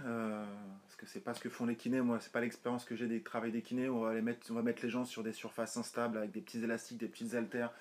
que 1.00 1.06
c'est 1.06 1.22
pas 1.22 1.34
ce 1.34 1.40
que 1.40 1.50
font 1.50 1.66
les 1.66 1.76
kinés, 1.76 2.02
moi 2.02 2.20
c'est 2.20 2.32
pas 2.32 2.42
l'expérience 2.42 2.84
que 2.84 2.96
j'ai 2.96 3.08
des 3.08 3.22
travails 3.22 3.52
des 3.52 3.62
kinés, 3.62 3.88
on 3.88 4.02
va, 4.02 4.14
les 4.14 4.22
mettre, 4.22 4.48
on 4.52 4.54
va 4.54 4.62
mettre 4.62 4.84
les 4.84 4.90
gens 4.90 5.06
sur 5.06 5.24
des 5.24 5.32
surfaces 5.32 5.78
instables 5.78 6.18
avec 6.18 6.32
des 6.32 6.42
petits 6.42 6.62
élastiques, 6.62 6.98
des 6.98 7.08
petites 7.08 7.36
haltères, 7.36 7.72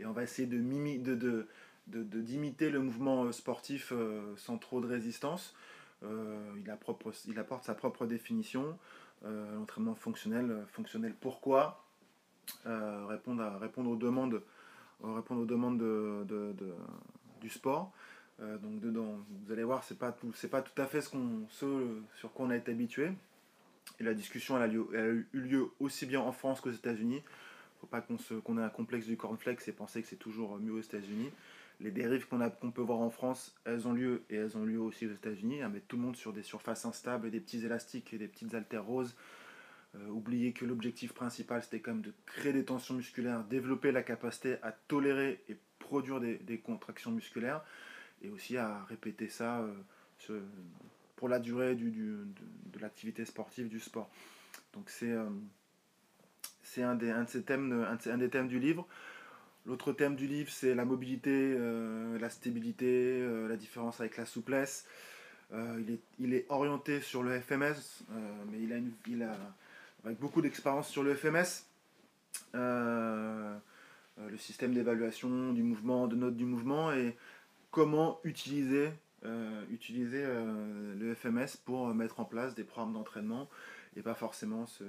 et 0.00 0.06
on 0.06 0.12
va 0.12 0.22
essayer 0.22 0.48
de, 0.48 0.56
mimi, 0.56 0.98
de, 0.98 1.14
de 1.14 1.46
d'imiter 1.86 2.70
le 2.70 2.80
mouvement 2.80 3.24
euh, 3.24 3.32
sportif 3.32 3.92
euh, 3.92 4.34
sans 4.36 4.58
trop 4.58 4.80
de 4.80 4.86
résistance. 4.86 5.54
Euh, 6.02 6.38
il, 6.58 6.70
a 6.70 6.76
propre, 6.76 7.12
il, 7.26 7.38
apporte 7.38 7.64
sa 7.64 7.74
propre 7.74 8.06
définition. 8.06 8.78
L'entraînement 9.24 9.96
fonctionnel, 9.96 10.64
fonctionnel 10.68 11.14
pourquoi? 11.18 11.82
Répondre, 12.64 13.42
répondre 13.58 13.90
aux 13.90 13.96
demandes, 13.96 14.40
répondre 15.02 15.40
aux 15.40 15.46
demandes 15.46 15.78
de, 15.78 16.54
du 17.40 17.48
sport. 17.48 17.92
Donc 18.38 18.80
dedans, 18.80 19.18
vous 19.44 19.52
allez 19.52 19.64
voir, 19.64 19.82
c'est 19.84 19.98
pas 19.98 20.12
tout, 20.12 20.32
c'est 20.34 20.50
pas 20.50 20.62
tout 20.62 20.80
à 20.80 20.86
fait 20.86 21.00
ce, 21.00 21.10
sur 22.14 22.32
quoi 22.32 22.46
on 22.46 22.50
a 22.50 22.56
été 22.56 22.72
habitué. 22.72 23.10
Et 23.98 24.04
la 24.04 24.14
discussion, 24.14 24.56
a, 24.56 24.66
eu 24.68 25.26
lieu 25.32 25.68
aussi 25.80 26.06
bien 26.06 26.20
en 26.20 26.32
France 26.32 26.60
qu'aux 26.60 26.70
États-Unis. 26.70 27.22
Faut 27.80 27.86
pas 27.86 28.02
qu'on, 28.02 28.58
ait 28.58 28.62
un 28.62 28.68
complexe 28.68 29.06
du 29.06 29.16
cornflakes 29.16 29.66
et 29.68 29.72
penser 29.72 30.02
que 30.02 30.08
c'est 30.08 30.16
toujours 30.16 30.58
mieux 30.58 30.72
aux 30.72 30.80
États-Unis 30.80 31.30
les 31.80 31.90
dérives 31.90 32.26
qu'on 32.26 32.70
peut 32.70 32.82
voir 32.82 33.00
en 33.00 33.10
France, 33.10 33.54
elles 33.64 33.86
ont 33.86 33.92
lieu 33.92 34.22
et 34.30 34.36
elles 34.36 34.56
ont 34.56 34.64
lieu 34.64 34.80
aussi 34.80 35.06
aux 35.06 35.12
États-Unis, 35.12 35.62
à 35.62 35.68
mettre 35.68 35.86
tout 35.86 35.96
le 35.96 36.02
monde 36.02 36.16
sur 36.16 36.32
des 36.32 36.42
surfaces 36.42 36.86
instables, 36.86 37.30
des 37.30 37.40
petits 37.40 37.64
élastiques 37.64 38.14
et 38.14 38.18
des 38.18 38.28
petites 38.28 38.54
haltères 38.54 38.84
roses. 38.84 39.14
Euh, 39.94 40.08
oublier 40.08 40.52
que 40.52 40.64
l'objectif 40.64 41.12
principal 41.12 41.62
c'était 41.62 41.80
quand 41.80 41.92
même 41.92 42.02
de 42.02 42.12
créer 42.26 42.52
des 42.52 42.64
tensions 42.64 42.94
musculaires, 42.94 43.44
développer 43.44 43.92
la 43.92 44.02
capacité 44.02 44.56
à 44.62 44.72
tolérer 44.72 45.40
et 45.48 45.56
produire 45.78 46.20
des, 46.20 46.58
contractions 46.58 47.12
musculaires 47.12 47.62
et 48.22 48.30
aussi 48.30 48.56
à 48.56 48.84
répéter 48.84 49.28
ça 49.28 49.60
euh, 50.30 50.40
pour 51.16 51.28
la 51.28 51.38
durée 51.38 51.74
du, 51.74 51.90
de, 51.90 52.80
l'activité 52.80 53.24
sportive, 53.24 53.68
du 53.68 53.80
sport. 53.80 54.10
Donc 54.74 54.90
c'est 54.90 55.12
euh, 55.12 55.24
un, 56.78 56.94
des, 56.94 57.10
un, 57.10 57.24
de 57.24 57.40
thèmes, 57.40 57.86
un, 58.06 58.18
des 58.18 58.28
thèmes 58.28 58.48
du 58.48 58.58
livre. 58.58 58.86
L'autre 59.64 59.92
thème 59.92 60.14
du 60.14 60.26
livre, 60.26 60.50
c'est 60.50 60.74
la 60.74 60.84
mobilité, 60.84 61.30
euh, 61.32 62.18
la 62.18 62.30
stabilité, 62.30 63.26
la 63.48 63.56
différence 63.56 64.00
avec 64.00 64.16
la 64.16 64.26
souplesse. 64.26 64.86
il, 65.52 65.90
est, 65.90 66.00
il, 66.18 66.34
est, 66.34 66.46
orienté 66.48 67.00
sur 67.00 67.22
le 67.22 67.40
FMS, 67.40 68.04
mais 68.50 68.60
il 68.60 68.72
a, 68.72 68.76
une, 68.76 68.92
il 69.08 69.22
a 69.22 69.36
avec 70.04 70.18
beaucoup 70.18 70.40
d'expérience 70.40 70.88
sur 70.88 71.02
le 71.02 71.14
FMS. 71.14 71.64
Euh, 74.18 74.30
le 74.30 74.38
système 74.38 74.72
d'évaluation 74.72 75.52
du 75.52 75.62
mouvement, 75.62 76.06
de 76.06 76.16
notes 76.16 76.36
du 76.36 76.46
mouvement 76.46 76.90
comment 77.76 78.20
utiliser, 78.24 78.90
euh, 79.26 79.62
utiliser 79.70 80.22
euh, 80.24 80.94
le 80.98 81.14
FMS 81.14 81.58
pour 81.62 81.88
mettre 81.88 82.20
en 82.20 82.24
place 82.24 82.54
des 82.54 82.64
programmes 82.64 82.94
d'entraînement 82.94 83.50
et 83.98 84.00
pas 84.00 84.14
forcément 84.14 84.64
se 84.64 84.82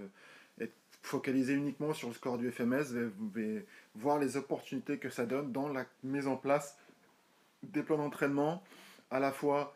être 0.62 0.74
focalisé 1.01 1.53
uniquement 1.53 1.94
sur 1.94 2.08
le 2.08 2.13
score 2.13 2.38
du 2.38 2.50
FMS, 2.50 3.12
mais, 3.36 3.65
voir 3.96 4.20
les 4.20 4.38
opportunités 4.38 5.00
que 5.00 5.10
ça 5.10 5.25
donne 5.25 5.51
dans 5.51 5.67
la 5.67 5.86
mise 6.06 6.27
en 6.27 6.38
place 6.38 6.77
des 7.62 7.84
plans 7.84 7.98
d'entraînement, 7.98 8.63
à 9.12 9.20
la 9.20 9.34
fois 9.34 9.75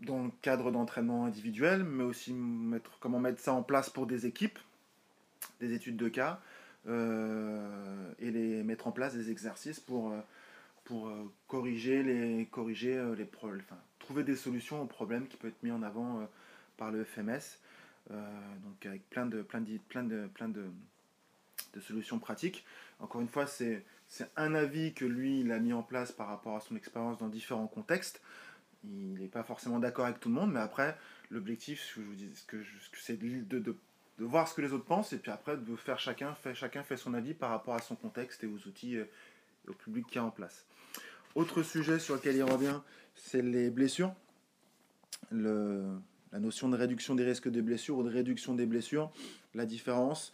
dans 0.00 0.22
le 0.22 0.30
cadre 0.40 0.70
d'entraînement 0.70 1.24
individuel, 1.24 1.82
mais 1.82 2.04
aussi 2.04 2.32
mettre, 2.32 2.96
comment 3.00 3.18
mettre 3.18 3.40
ça 3.40 3.54
en 3.54 3.64
place 3.64 3.90
pour 3.90 4.06
des 4.06 4.26
équipes, 4.26 4.60
des 5.58 5.72
études 5.74 5.96
de 5.96 6.08
cas, 6.08 6.40
euh, 6.86 8.12
et 8.20 8.30
les 8.30 8.62
mettre 8.62 8.86
en 8.86 8.92
place 8.92 9.16
des 9.16 9.32
exercices 9.32 9.80
pour, 9.80 10.12
euh, 10.12 10.20
pour 10.84 11.08
euh, 11.08 11.32
corriger 11.46 12.02
les, 12.02 12.46
corriger 12.46 13.02
les 13.16 13.24
problèmes, 13.24 13.62
trouver 13.98 14.24
des 14.24 14.36
solutions 14.36 14.82
aux 14.82 14.86
problèmes 14.86 15.28
qui 15.28 15.36
peuvent 15.36 15.50
être 15.50 15.62
mis 15.62 15.70
en 15.70 15.82
avant 15.82 16.28
par 16.76 16.90
le 16.90 17.04
FMS. 17.04 17.58
donc 18.08 18.86
avec 18.86 19.08
plein 19.10 19.26
de, 19.26 19.42
plein 19.42 19.60
de, 19.60 19.78
plein 19.88 20.02
de, 20.02 20.26
plein 20.34 20.48
de, 20.48 20.64
de 21.74 21.80
solutions 21.80 22.18
pratiques. 22.18 22.64
Encore 22.98 23.20
une 23.20 23.28
fois, 23.28 23.46
c'est 23.46 23.84
un 24.36 24.54
avis 24.54 24.92
que 24.94 25.04
lui, 25.04 25.40
il 25.40 25.52
a 25.52 25.58
mis 25.58 25.72
en 25.72 25.82
place 25.82 26.12
par 26.12 26.28
rapport 26.28 26.56
à 26.56 26.60
son 26.60 26.76
expérience 26.76 27.18
dans 27.18 27.28
différents 27.28 27.68
contextes. 27.68 28.20
Il 28.84 29.14
n'est 29.14 29.28
pas 29.28 29.42
forcément 29.42 29.78
d'accord 29.78 30.06
avec 30.06 30.20
tout 30.20 30.28
le 30.28 30.34
monde, 30.34 30.52
mais 30.52 30.60
après, 30.60 30.96
l'objectif, 31.30 31.82
ce 31.82 31.94
que 31.94 32.00
je 32.00 32.06
vous 32.06 32.14
dis, 32.14 32.32
c'est 32.94 33.18
de, 33.18 33.58
de, 33.58 33.76
de 34.20 34.24
voir 34.24 34.48
ce 34.48 34.54
que 34.54 34.60
les 34.60 34.72
autres 34.72 34.84
pensent 34.84 35.12
et 35.12 35.18
puis 35.18 35.30
après 35.30 35.56
de 35.56 35.76
faire 35.76 35.98
chacun 35.98 36.34
fait, 36.34 36.54
chacun 36.54 36.82
fait 36.82 36.96
son 36.96 37.14
avis 37.14 37.34
par 37.34 37.50
rapport 37.50 37.74
à 37.74 37.80
son 37.80 37.96
contexte 37.96 38.44
et 38.44 38.46
aux 38.46 38.68
outils 38.68 38.96
euh, 38.96 39.04
au 39.68 39.72
public 39.72 40.06
qui 40.06 40.18
est 40.18 40.20
en 40.20 40.30
place. 40.30 40.66
Autre 41.34 41.62
sujet 41.62 41.98
sur 41.98 42.14
lequel 42.14 42.36
il 42.36 42.42
revient, 42.42 42.80
c'est 43.14 43.42
les 43.42 43.70
blessures. 43.70 44.12
Le, 45.30 45.84
la 46.32 46.40
notion 46.40 46.68
de 46.68 46.76
réduction 46.76 47.14
des 47.14 47.24
risques 47.24 47.48
de 47.48 47.60
blessures 47.60 47.98
ou 47.98 48.02
de 48.02 48.10
réduction 48.10 48.54
des 48.54 48.66
blessures, 48.66 49.12
la 49.54 49.66
différence, 49.66 50.32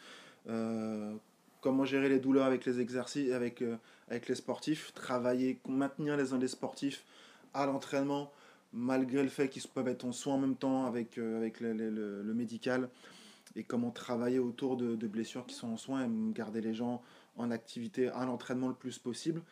euh, 0.48 1.14
comment 1.60 1.84
gérer 1.84 2.08
les 2.08 2.18
douleurs 2.18 2.46
avec 2.46 2.64
les 2.64 2.80
exercices, 2.80 3.32
avec, 3.32 3.62
euh, 3.62 3.76
avec 4.08 4.28
les 4.28 4.34
sportifs, 4.34 4.92
travailler, 4.94 5.58
maintenir 5.68 6.16
les, 6.16 6.36
les 6.38 6.48
sportifs 6.48 7.04
à 7.52 7.66
l'entraînement, 7.66 8.32
malgré 8.72 9.22
le 9.22 9.28
fait 9.28 9.48
qu'ils 9.48 9.62
peuvent 9.62 9.88
être 9.88 10.04
en 10.04 10.12
soins 10.12 10.34
en 10.34 10.38
même 10.38 10.56
temps 10.56 10.86
avec, 10.86 11.18
avec 11.18 11.60
le, 11.60 11.72
le 11.72 12.34
médical 12.34 12.88
et 13.56 13.64
comment 13.64 13.90
travailler 13.90 14.38
autour 14.38 14.76
de, 14.76 15.06
blessures 15.06 15.46
qui 15.46 15.54
sont 15.54 15.68
en 15.68 15.76
soins 15.76 16.04
et 16.04 16.08
garder 16.32 16.60
les 16.60 16.74
gens 16.74 17.02
en 17.36 17.50
activité 17.50 18.08
à 18.08 18.24
l'entraînement 18.26 18.68
le 18.68 18.74
plus 18.74 18.98
possible. 18.98 19.42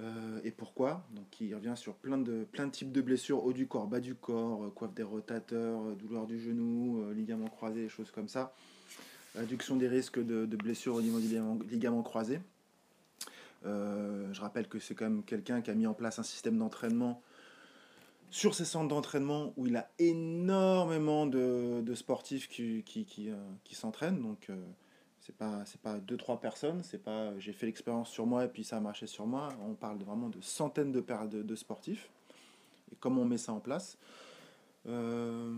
Euh, 0.00 0.40
et 0.42 0.50
pourquoi? 0.50 1.06
Donc 1.12 1.40
il 1.40 1.54
revient 1.54 1.74
sur 1.76 1.94
plein 1.94 2.18
de, 2.18 2.44
plein 2.50 2.66
de 2.66 2.72
types 2.72 2.90
de 2.90 3.00
blessures, 3.00 3.44
haut 3.44 3.52
du 3.52 3.68
corps, 3.68 3.86
bas 3.86 4.00
du 4.00 4.16
corps, 4.16 4.64
euh, 4.64 4.70
coiffe 4.70 4.92
des 4.92 5.04
rotateurs, 5.04 5.80
euh, 5.82 5.94
douleur 5.94 6.26
du 6.26 6.40
genou, 6.40 7.12
ligaments 7.12 7.48
croisés, 7.48 7.88
choses 7.88 8.10
comme 8.10 8.28
ça. 8.28 8.52
Réduction 9.36 9.76
des 9.76 9.88
risques 9.88 10.24
de, 10.24 10.46
blessures 10.56 10.96
au 10.96 11.02
niveau 11.02 11.20
des 11.20 11.40
ligaments, 11.70 12.02
croisés. 12.02 12.40
je 13.64 14.40
rappelle 14.40 14.68
que 14.68 14.78
c'est 14.78 14.94
quand 14.94 15.06
même 15.06 15.24
quelqu'un 15.24 15.60
qui 15.60 15.70
a 15.70 15.74
mis 15.74 15.88
en 15.88 15.94
place 15.94 16.20
un 16.20 16.22
système 16.22 16.56
d'entraînement 16.56 17.20
sur 18.34 18.52
ces 18.56 18.64
centres 18.64 18.88
d'entraînement 18.88 19.52
où 19.56 19.68
il 19.68 19.76
a 19.76 19.88
énormément 20.00 21.24
de, 21.24 21.94
sportifs 21.94 22.48
qui, 22.48 22.82
qui, 22.82 23.30
euh, 23.30 23.36
s'entraînent. 23.70 24.20
Donc, 24.20 24.50
euh, 24.50 24.56
c'est 25.20 25.36
pas 25.36 25.62
c'est 25.66 25.80
pas 25.80 26.00
deux 26.00 26.16
trois 26.16 26.40
personnes. 26.40 26.82
C'est 26.82 26.98
pas 26.98 27.38
j'ai 27.38 27.52
fait 27.52 27.66
l'expérience 27.66 28.10
sur 28.10 28.26
moi 28.26 28.44
et 28.44 28.48
puis 28.48 28.64
ça 28.64 28.78
a 28.78 28.80
marché 28.80 29.06
sur 29.06 29.24
moi. 29.24 29.50
On 29.64 29.74
parle 29.74 29.98
vraiment 29.98 30.28
de 30.28 30.40
centaines 30.40 30.90
de, 30.90 31.04
de, 31.30 31.42
de 31.42 31.54
sportifs. 31.54 32.10
Et 32.90 32.96
comment 32.98 33.22
on 33.22 33.24
met 33.24 33.38
ça 33.38 33.52
en 33.52 33.60
place. 33.60 33.98
Euh, 34.88 35.54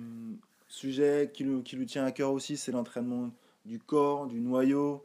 sujet 0.69 1.31
qui 1.33 1.45
lui, 1.45 1.87
tient 1.87 2.05
à 2.05 2.13
cœur 2.13 2.31
aussi 2.31 2.59
c'est 2.59 2.73
l'entraînement 2.73 3.31
du 3.65 3.79
corps 3.79 4.27
du 4.27 4.39
noyau. 4.39 5.03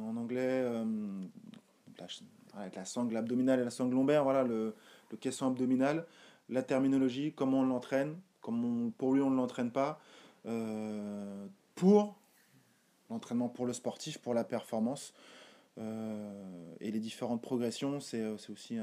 En 0.00 0.16
anglais 0.16 0.64
la 2.74 2.84
sangle 2.86 3.14
abdominale 3.18 3.60
et 3.60 3.64
la 3.64 3.70
sangle 3.70 3.94
lombaire 3.94 4.24
voilà 4.24 4.44
le 4.44 4.74
caisson 5.20 5.48
abdominal 5.48 6.06
la 6.52 6.62
terminologie, 6.62 7.32
comment 7.34 7.60
on 7.60 7.66
l'entraîne, 7.66 8.16
comment 8.40 8.90
pour 8.90 9.14
lui 9.14 9.22
on 9.22 9.30
ne 9.30 9.36
l'entraîne 9.36 9.70
pas, 9.70 10.00
euh, 10.46 11.46
pour 11.74 12.14
l'entraînement 13.10 13.48
pour 13.48 13.66
le 13.66 13.72
sportif, 13.72 14.18
pour 14.18 14.34
la 14.34 14.44
performance. 14.44 15.14
Euh, 15.78 16.74
et 16.80 16.90
les 16.90 17.00
différentes 17.00 17.40
progressions, 17.40 18.00
c'est 18.00 18.20
euh, 18.20 18.36
aussi 18.50 18.76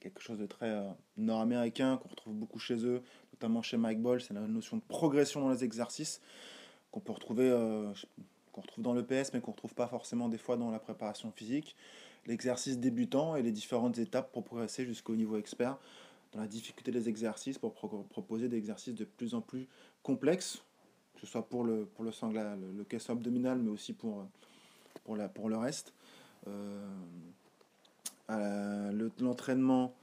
quelque 0.00 0.20
chose 0.20 0.38
de 0.38 0.46
très 0.46 0.84
nord-américain 1.16 1.98
qu'on 1.98 2.08
retrouve 2.08 2.34
beaucoup 2.34 2.58
chez 2.58 2.84
eux, 2.84 3.02
notamment 3.32 3.62
chez 3.62 3.76
Mike 3.76 4.02
Ball, 4.02 4.20
c'est 4.20 4.34
la 4.34 4.40
notion 4.40 4.76
de 4.76 4.82
progression 4.82 5.40
dans 5.40 5.50
les 5.50 5.64
exercices 5.64 6.20
qu'on 6.90 7.00
peut 7.00 7.12
retrouver, 7.12 7.50
qu'on 8.52 8.60
retrouve 8.60 8.84
dans 8.84 8.94
l'EPS, 8.94 9.32
mais 9.32 9.40
qu'on 9.40 9.50
ne 9.50 9.56
retrouve 9.56 9.74
pas 9.74 9.88
forcément 9.88 10.28
des 10.28 10.38
fois 10.38 10.56
dans 10.56 10.70
la 10.70 10.78
préparation 10.78 11.32
physique. 11.32 11.74
L'exercice 12.26 12.78
débutant 12.78 13.36
et 13.36 13.42
les 13.42 13.52
différentes 13.52 13.98
étapes 13.98 14.32
pour 14.32 14.44
progresser 14.44 14.84
jusqu'au 14.84 15.16
niveau 15.16 15.38
expert 15.38 15.78
la 16.36 16.46
difficulté 16.46 16.90
des 16.90 17.08
exercices 17.08 17.58
pour 17.58 17.74
proposer 17.74 18.48
des 18.48 18.56
exercices 18.56 18.94
de 18.94 19.04
plus 19.04 19.34
en 19.34 19.40
plus 19.40 19.66
complexes, 20.02 20.62
que 21.14 21.20
ce 21.22 21.26
soit 21.26 21.48
pour 21.48 21.64
le, 21.64 21.86
pour 21.86 22.04
le 22.04 22.12
sangla, 22.12 22.56
le, 22.56 22.84
caisson 22.84 23.12
abdominal, 23.12 23.58
mais 23.58 23.70
aussi 23.70 23.92
pour, 23.92 24.26
pour, 25.04 25.16
la, 25.16 25.28
pour 25.28 25.48
le 25.48 25.56
reste. 25.56 25.92
Euh, 26.48 26.86
L'entraînement, 29.20 29.94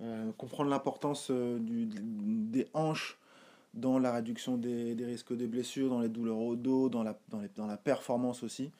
euh, 0.00 0.32
comprendre 0.32 0.68
l'importance 0.70 1.28
euh, 1.30 1.58
des 1.60 2.66
hanches 2.74 3.18
dans 3.74 3.98
la 3.98 4.12
réduction 4.12 4.56
des, 4.56 4.94
des, 4.94 5.04
risques 5.04 5.36
de 5.36 5.46
blessures, 5.46 5.88
dans 5.88 6.00
les 6.00 6.08
douleurs 6.08 6.38
au 6.38 6.56
dos, 6.56 6.88
dans 6.88 7.04
la, 7.04 7.16
dans 7.28 7.40
les, 7.40 7.48
dans 7.54 7.66
la 7.66 7.76
performance 7.76 8.42
aussi, 8.42 8.70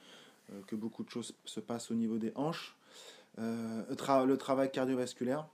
que 0.66 0.74
beaucoup 0.74 1.04
de 1.04 1.10
choses 1.10 1.34
se 1.44 1.60
passent 1.60 1.90
au 1.90 1.94
niveau 1.94 2.16
des 2.16 2.32
hanches. 2.34 2.74
le 3.36 4.34
travail 4.36 4.72
cardiovasculaire, 4.72 5.46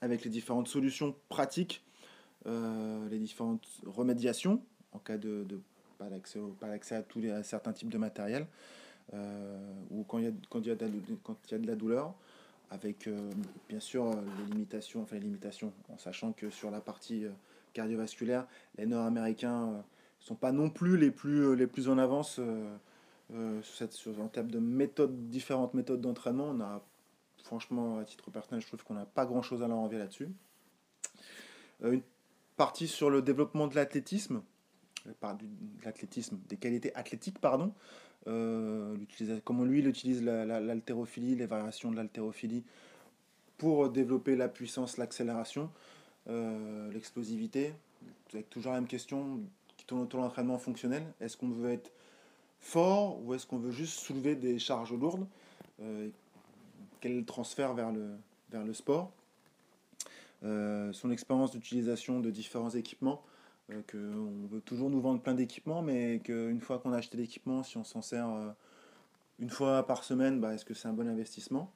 avec 0.00 0.24
les 0.24 0.30
différentes 0.30 0.68
solutions 0.68 1.14
pratiques, 1.28 1.84
euh, 2.46 3.08
les 3.08 3.18
différentes 3.18 3.66
remédiations 3.86 4.62
en 4.92 4.98
cas 4.98 5.18
de, 5.18 5.44
de 5.44 5.60
pas 5.98 6.08
d'accès 6.08 6.94
à, 6.94 7.02
tous 7.02 7.22
certains 7.42 7.72
types 7.72 7.90
de 7.90 7.98
matériel, 7.98 8.46
euh, 9.14 9.72
ou 9.90 10.04
quand 10.04 10.18
il 10.18 10.24
y, 10.24 10.28
a, 10.28 10.32
quand, 10.48 10.64
y 10.64 10.70
a 10.70 10.76
de 10.76 10.88
quand 11.24 11.36
y 11.50 11.54
a 11.54 11.58
de 11.58 11.66
la 11.66 11.74
douleur, 11.74 12.14
avec 12.70 13.08
euh, 13.08 13.30
bien 13.68 13.80
sûr 13.80 14.10
les 14.38 14.52
limitations, 14.52 15.02
enfin 15.02 15.16
les 15.16 15.22
limitations, 15.22 15.72
en 15.88 15.98
sachant 15.98 16.32
que 16.32 16.50
sur 16.50 16.70
la 16.70 16.80
partie 16.80 17.24
cardiovasculaire, 17.72 18.46
les 18.76 18.86
Nord-Américains 18.86 19.66
ne 19.66 19.82
sont 20.20 20.36
pas 20.36 20.52
non 20.52 20.70
plus 20.70 20.96
les 20.96 21.10
plus, 21.10 21.56
les 21.56 21.66
plus 21.66 21.88
en 21.88 21.98
avance 21.98 22.40
sur 23.30 23.74
cette, 23.74 23.98
en 24.20 24.28
termes 24.28 24.50
de 24.50 24.60
méthodes, 24.60 25.28
différentes 25.28 25.74
méthodes 25.74 26.00
d'entraînement. 26.00 26.50
On 26.50 26.60
a 26.60 26.82
franchement, 27.48 27.98
à 27.98 28.04
titre 28.04 28.30
personnel, 28.30 28.60
je 28.60 28.66
trouve 28.66 28.84
qu'on 28.84 28.94
n'a 28.94 29.06
pas 29.06 29.24
grand-chose 29.24 29.62
à 29.62 29.68
leur 29.68 29.78
envier 29.78 29.98
là-dessus. 29.98 30.28
Euh, 31.82 31.92
une 31.92 32.02
partie 32.58 32.86
sur 32.86 33.08
le 33.08 33.22
développement 33.22 33.68
de 33.68 33.74
l'athlétisme, 33.74 34.42
euh, 35.06 35.32
l'athlétisme, 35.82 36.38
des 36.48 36.56
qualités 36.56 36.94
athlétiques, 36.94 37.38
pardon. 37.38 37.72
Euh, 38.26 38.96
comment 39.44 39.64
lui, 39.64 39.78
il 39.78 39.88
utilise 39.88 40.22
l'haltérophilie, 40.22 41.36
les 41.36 41.46
variations 41.46 41.90
de 41.90 41.96
l'haltérophilie 41.96 42.64
pour 43.56 43.88
développer 43.88 44.36
la 44.36 44.48
puissance, 44.48 44.98
l'accélération, 44.98 45.70
l'explosivité. 46.26 47.72
Avec 48.34 48.50
toujours 48.50 48.72
la 48.72 48.80
même 48.80 48.88
question 48.88 49.40
qui 49.78 49.86
tourne 49.86 50.02
autour 50.02 50.20
de 50.20 50.24
l'entraînement 50.26 50.58
fonctionnel. 50.58 51.02
Est-ce 51.20 51.36
qu'on 51.38 51.48
veut 51.48 51.70
être 51.70 51.90
fort 52.60 53.18
ou 53.24 53.32
est-ce 53.34 53.46
qu'on 53.46 53.56
veut 53.58 53.70
juste 53.70 53.98
soulever 54.00 54.36
des 54.36 54.58
charges 54.58 54.92
lourdes? 54.92 55.26
Quel 57.00 57.24
transfert 57.24 57.74
vers 57.74 57.92
le, 57.92 58.16
vers 58.50 58.64
le 58.64 58.74
sport. 58.74 59.10
son 60.42 61.10
expérience 61.10 61.50
d'utilisation 61.52 62.20
de 62.20 62.30
différents 62.30 62.70
équipements, 62.70 63.22
qu'on 63.90 64.46
veut 64.50 64.60
toujours 64.60 64.90
nous 64.90 65.00
vendre 65.00 65.20
plein 65.20 65.34
d'équipements, 65.34 65.82
mais 65.82 66.20
qu'une 66.24 66.60
fois 66.60 66.78
qu'on 66.78 66.92
a 66.92 66.98
acheté 66.98 67.16
l'équipement, 67.18 67.62
si 67.62 67.76
on 67.76 67.84
s'en 67.84 68.02
sert 68.02 68.28
une 69.38 69.50
fois 69.50 69.86
par 69.86 70.04
semaine, 70.04 70.40
bah, 70.40 70.54
est-ce 70.54 70.64
que 70.64 70.74
c'est 70.74 70.88
un 70.88 70.92
bon 70.92 71.08
investissement? 71.08 71.70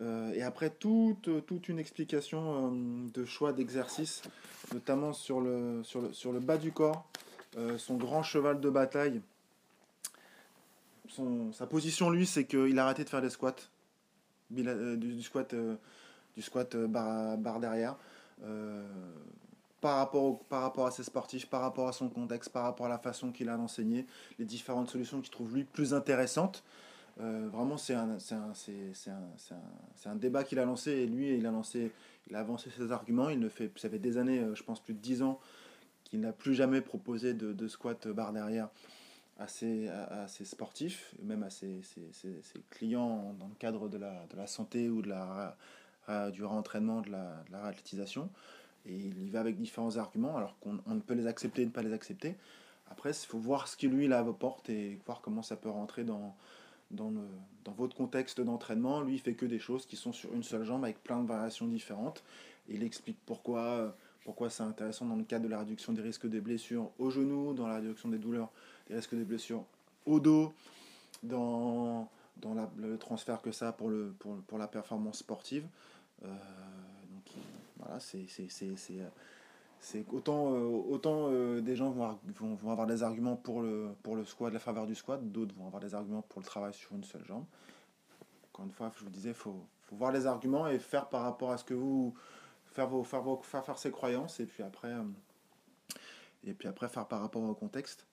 Euh, 0.00 0.32
et 0.32 0.42
après, 0.42 0.70
toute, 0.70 1.28
toute 1.46 1.68
une 1.68 1.78
explication 1.78 2.72
euh, 2.72 3.08
de 3.12 3.24
choix 3.24 3.52
d'exercice, 3.52 4.22
notamment 4.72 5.12
sur 5.12 5.40
le, 5.40 5.82
sur, 5.84 6.00
le, 6.00 6.12
sur 6.12 6.32
le 6.32 6.40
bas 6.40 6.56
du 6.56 6.72
corps, 6.72 7.06
euh, 7.58 7.76
son 7.76 7.96
grand 7.96 8.22
cheval 8.22 8.60
de 8.60 8.70
bataille. 8.70 9.20
Son, 11.08 11.52
sa 11.52 11.66
position, 11.66 12.08
lui, 12.08 12.24
c'est 12.24 12.46
qu'il 12.46 12.78
a 12.78 12.84
arrêté 12.84 13.04
de 13.04 13.08
faire 13.08 13.20
des 13.20 13.30
squats, 13.30 13.56
du, 14.50 15.22
squat, 15.22 15.54
du 16.36 16.42
squat 16.42 16.76
barre, 16.76 17.38
barre 17.38 17.60
derrière. 17.60 17.96
par 19.80 19.96
rapport, 19.96 20.40
par 20.44 20.62
rapport 20.62 20.86
à 20.86 20.90
ses 20.90 21.04
sportifs, 21.04 21.46
par 21.46 21.60
rapport 21.60 21.88
à 21.88 21.92
son 21.92 22.08
contexte, 22.08 22.50
par 22.50 22.64
rapport 22.64 22.86
à 22.86 22.90
la 22.90 22.98
façon 22.98 23.32
qu'il 23.32 23.48
a 23.48 23.56
d'enseigner, 23.56 24.06
les 24.38 24.44
différentes 24.44 24.90
solutions 24.90 25.20
qu'il 25.20 25.30
trouve 25.30 25.54
lui 25.54 25.64
plus 25.64 25.94
intéressantes. 25.94 26.62
Euh, 27.20 27.48
vraiment, 27.52 27.76
c'est 27.76 27.94
un, 27.94 28.16
un, 28.30 28.52
un, 29.10 30.10
un, 30.10 30.16
débat 30.16 30.44
qu'il 30.44 30.58
a 30.58 30.64
lancé 30.64 30.90
et 30.92 31.06
lui, 31.06 31.34
il 31.36 31.46
a 31.46 31.50
lancé, 31.50 31.92
il 32.28 32.36
a 32.36 32.40
avancé 32.40 32.70
ses 32.70 32.92
arguments. 32.92 33.28
Il 33.28 33.40
ne 33.40 33.48
fait, 33.48 33.70
ça 33.76 33.90
fait 33.90 33.98
des 33.98 34.16
années, 34.16 34.38
euh, 34.38 34.54
je 34.54 34.62
pense 34.62 34.80
plus 34.80 34.94
de 34.94 35.00
10 35.00 35.22
ans, 35.22 35.38
qu'il 36.04 36.20
n'a 36.20 36.32
plus 36.32 36.54
jamais 36.54 36.80
proposé 36.80 37.34
de, 37.34 37.52
de 37.52 37.68
squat 37.68 38.08
barre 38.08 38.32
derrière 38.32 38.68
à 39.40 39.48
ses, 39.48 39.88
à, 39.88 40.28
ses, 40.28 40.44
sportifs, 40.44 41.14
même 41.22 41.42
à 41.42 41.50
ses, 41.50 41.80
ses, 41.82 42.42
clients 42.68 43.34
dans 43.38 43.48
le 43.48 43.54
cadre 43.58 43.88
de 43.88 43.96
la, 43.96 44.26
de 44.30 44.36
la 44.36 44.46
santé 44.46 44.88
ou 44.90 45.02
de 45.02 45.08
la, 45.08 45.56
du 46.30 46.44
rentraînement, 46.44 47.00
de 47.00 47.10
la, 47.10 47.42
de 47.46 47.52
la 47.52 47.62
réathlétisation. 47.62 48.28
Et 48.86 48.94
il 48.96 49.22
y 49.22 49.30
va 49.30 49.40
avec 49.40 49.58
différents 49.58 49.96
arguments, 49.96 50.36
alors 50.36 50.58
qu'on 50.60 50.78
on 50.86 51.00
peut 51.00 51.14
les 51.14 51.26
accepter 51.26 51.62
et 51.62 51.66
ne 51.66 51.70
pas 51.70 51.82
les 51.82 51.92
accepter. 51.92 52.36
Après, 52.90 53.10
il 53.10 53.26
faut 53.26 53.38
voir 53.38 53.66
ce 53.66 53.76
qu'il 53.76 53.90
lui 53.90 54.04
il 54.04 54.12
apporte 54.12 54.68
et 54.68 54.98
voir 55.06 55.20
comment 55.20 55.42
ça 55.42 55.56
peut 55.56 55.70
rentrer 55.70 56.04
dans, 56.04 56.34
dans, 56.90 57.10
le, 57.10 57.22
dans 57.64 57.72
votre 57.72 57.96
contexte 57.96 58.40
d'entraînement, 58.40 59.00
lui, 59.00 59.14
il 59.14 59.20
fait 59.20 59.34
que 59.34 59.46
des 59.46 59.58
choses 59.58 59.86
qui 59.86 59.96
sont 59.96 60.12
sur 60.12 60.32
une 60.34 60.42
seule 60.42 60.64
jambe 60.64 60.84
avec 60.84 61.02
plein 61.02 61.22
de 61.22 61.28
variations 61.28 61.66
différentes. 61.66 62.22
il 62.68 62.82
explique 62.82 63.18
pourquoi, 63.26 63.96
pourquoi 64.24 64.50
c'est 64.50 64.62
intéressant 64.62 65.06
dans 65.06 65.16
le 65.16 65.24
cadre 65.24 65.44
de 65.44 65.50
la 65.50 65.60
réduction 65.60 65.92
des 65.92 66.02
risques 66.02 66.28
des 66.28 66.40
blessures 66.40 66.90
au 66.98 67.10
genou, 67.10 67.54
dans 67.54 67.68
la 67.68 67.76
réduction 67.76 68.08
des 68.08 68.18
douleurs, 68.18 68.50
des 68.88 68.94
risques 68.94 69.14
des 69.14 69.24
blessures 69.24 69.64
au 70.06 70.20
dos, 70.20 70.52
dans, 71.22 72.08
dans 72.38 72.54
le 72.76 72.98
transfert 72.98 73.42
que 73.42 73.52
ça 73.52 73.68
a 73.68 73.72
pour, 73.72 73.88
le, 73.88 74.14
pour, 74.18 74.36
pour 74.42 74.58
la 74.58 74.68
performance 74.68 75.18
sportive. 75.18 75.66
Euh, 76.24 76.28
donc 76.28 77.34
voilà, 77.78 78.00
c'est 78.00 78.26
c'est 79.80 80.04
autant, 80.12 80.52
euh, 80.52 80.66
autant 80.66 81.28
euh, 81.30 81.62
des 81.62 81.74
gens 81.74 81.90
vont, 81.90 82.18
vont, 82.38 82.54
vont, 82.54 82.70
avoir 82.70 82.86
des 82.86 83.02
arguments 83.02 83.36
pour 83.36 83.62
le, 83.62 83.88
pour 84.02 84.14
le 84.14 84.24
squat, 84.26 84.52
la 84.52 84.58
faveur 84.58 84.86
du 84.86 84.94
squat, 84.94 85.20
d'autres 85.32 85.54
vont 85.54 85.66
avoir 85.66 85.80
des 85.80 85.94
arguments 85.94 86.22
pour 86.22 86.40
le 86.40 86.46
travail 86.46 86.74
sur 86.74 86.92
une 86.92 87.04
seule 87.04 87.24
jambe. 87.24 87.44
Encore 88.52 88.66
une 88.66 88.72
fois, 88.72 88.92
je 88.98 89.04
vous 89.04 89.10
disais, 89.10 89.30
il 89.30 89.34
faut, 89.34 89.64
faut, 89.82 89.96
voir 89.96 90.12
les 90.12 90.26
arguments 90.26 90.68
et 90.68 90.78
faire 90.78 91.08
par 91.08 91.22
rapport 91.22 91.50
à 91.50 91.56
ce 91.56 91.64
que 91.64 91.72
vous. 91.72 92.14
faire, 92.66 92.88
vos, 92.88 93.04
faire, 93.04 93.22
vos, 93.22 93.40
faire, 93.42 93.64
faire 93.64 93.78
ses 93.78 93.90
croyances 93.90 94.38
et 94.40 94.46
puis 94.46 94.62
après. 94.62 94.92
Euh, 94.92 95.02
et 96.44 96.54
puis 96.54 96.68
après, 96.68 96.88
faire 96.88 97.06
par 97.06 97.20
rapport 97.20 97.42
au 97.42 97.54
contexte. 97.54 98.06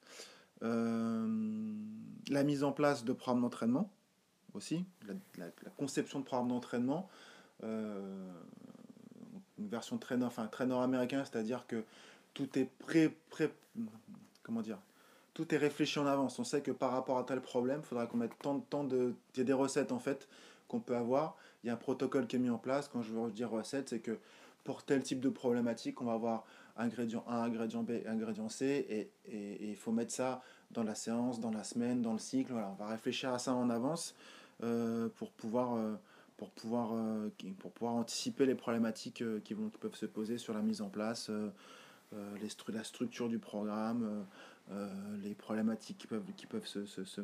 La 0.62 2.44
mise 2.44 2.64
en 2.64 2.72
place 2.72 3.04
de 3.04 3.14
programmes 3.14 3.42
d'entraînement 3.42 3.92
aussi, 4.54 4.86
la, 5.38 5.46
conception 5.78 6.20
de 6.20 6.26
programmes 6.26 6.48
d'entraînement 6.50 7.10
une 9.60 9.68
version 9.68 9.98
très, 9.98 10.22
enfin, 10.24 10.48
très 10.48 10.66
nord-américain, 10.66 11.24
c'est-à-dire 11.26 11.66
que 11.68 11.84
tout 12.34 12.58
est 12.58 12.70
prêt, 12.80 13.14
prêt, 13.30 13.52
comment 14.44 14.62
dire, 14.62 14.80
tout 15.34 15.54
est 15.54 15.58
réfléchi 15.58 16.00
en 16.00 16.06
avance. 16.06 16.40
On 16.40 16.44
sait 16.44 16.62
que 16.62 16.72
par 16.72 16.92
rapport 16.92 17.18
à 17.18 17.24
tel 17.24 17.42
problème, 17.42 17.82
il 17.84 17.86
faudra 17.86 18.08
qu'on 18.08 18.18
mette 18.18 18.38
tant, 18.42 18.60
tant 18.60 18.84
de, 18.84 19.14
il 19.36 19.40
y 19.40 19.42
a 19.42 19.44
des 19.44 19.54
recettes 19.54 19.92
en 19.92 20.00
fait 20.00 20.28
qu'on 20.68 20.80
peut 20.80 20.96
avoir. 20.96 21.36
Il 21.64 21.68
y 21.68 21.70
a 21.70 21.74
un 21.74 21.78
protocole 21.78 22.28
qui 22.28 22.36
est 22.36 22.40
mis 22.40 22.50
en 22.50 22.58
place. 22.58 22.88
Quand 22.88 23.02
je 23.02 23.12
veux 23.12 23.32
dire 23.32 23.50
recette, 23.50 23.90
c'est 23.90 24.00
que 24.00 24.18
pour 24.64 24.84
tel 24.84 25.04
type 25.04 25.20
de 25.20 25.30
problématique, 25.30 26.02
on 26.02 26.06
va 26.06 26.14
avoir 26.14 26.46
ingrédient 26.78 27.24
A, 27.28 27.44
ingrédient 27.44 27.84
B, 27.84 27.92
ingrédient 28.08 28.50
C, 28.50 29.10
et 29.26 29.70
il 29.70 29.76
faut 29.76 29.92
mettre 29.92 30.12
ça 30.12 30.42
dans 30.72 30.84
la 30.84 30.96
séance, 30.96 31.40
dans 31.40 31.52
la 31.52 31.64
semaine, 31.64 32.02
dans 32.02 32.14
le 32.14 32.20
cycle. 32.20 32.52
Voilà, 32.52 32.70
on 32.70 32.84
va 32.84 32.88
réfléchir 32.88 33.34
à 33.34 33.40
ça 33.40 33.54
en 33.54 33.70
avance 33.70 34.16
euh, 34.64 35.10
pour 35.16 35.32
pouvoir 35.32 35.76
euh, 35.76 35.96
pour 36.38 36.52
pouvoir, 36.52 36.94
euh, 36.94 37.30
pour 37.60 37.72
pouvoir 37.72 37.96
anticiper 37.96 38.46
les 38.46 38.54
problématiques 38.54 39.24
qui, 39.44 39.54
vont, 39.56 39.70
qui 39.70 39.78
peuvent 39.80 39.96
se 39.96 40.06
poser 40.06 40.38
sur 40.38 40.54
la 40.54 40.62
mise 40.62 40.82
en 40.82 40.90
place, 40.90 41.32
les 42.12 42.50
la 42.74 42.84
structure 42.84 43.28
du 43.28 43.40
programme, 43.40 44.24
les 45.24 45.34
problématiques 45.34 45.98
qui 45.98 46.06
peuvent, 46.06 46.22
qui 46.36 46.46
peuvent 46.46 46.68
se, 46.68 46.86
se, 46.86 47.04
se, 47.06 47.22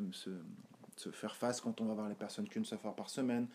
se, 0.96 1.10
faire 1.10 1.36
face 1.36 1.60
quand 1.60 1.80
on 1.80 1.84
va 1.84 1.94
voir 1.94 2.08
les 2.08 2.16
personnes 2.16 2.48
qu'une 2.48 2.64
seule 2.64 2.80
fois 2.80 2.96
par 2.96 3.08
semaine, 3.08 3.46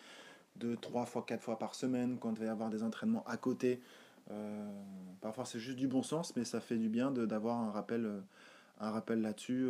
deux, 0.55 0.77
trois 0.77 1.05
fois, 1.05 1.25
quatre 1.27 1.43
fois 1.43 1.59
par 1.59 1.75
semaine, 1.75 2.17
quand 2.19 2.31
il 2.31 2.39
va 2.39 2.45
y 2.45 2.47
avoir 2.49 2.69
des 2.69 2.81
entraînements 2.81 3.25
à 3.27 3.35
côté. 3.35 3.81
Parfois 5.21 5.45
c'est 5.45 5.59
juste 5.59 5.77
du 5.77 5.87
bon 5.87 6.03
sens, 6.03 6.35
mais 6.35 6.45
ça 6.45 6.59
fait 6.59 6.77
du 6.77 6.89
bien 6.89 7.11
d'avoir 7.11 7.57
un 7.57 7.71
rappel, 7.71 8.09
un 8.79 8.91
rappel 8.91 9.21
là-dessus. 9.21 9.69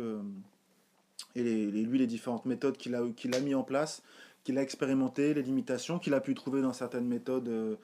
et 1.34 1.42
les, 1.42 1.66
lui, 1.70 1.98
les 1.98 2.06
différentes 2.06 2.46
méthodes 2.46 2.76
qu'il 2.76 2.94
a, 2.94 3.02
qu'il 3.16 3.34
a 3.34 3.40
mis 3.40 3.54
en 3.54 3.62
place, 3.62 4.02
qu'il 4.44 4.58
a 4.58 4.62
expérimenté, 4.62 5.34
les 5.34 5.42
limitations 5.42 5.98
qu'il 5.98 6.14
a 6.14 6.20
pu 6.20 6.34
trouver 6.34 6.62
dans 6.62 6.72
certaines 6.72 7.06
méthodes 7.06 7.48
euh, 7.48 7.76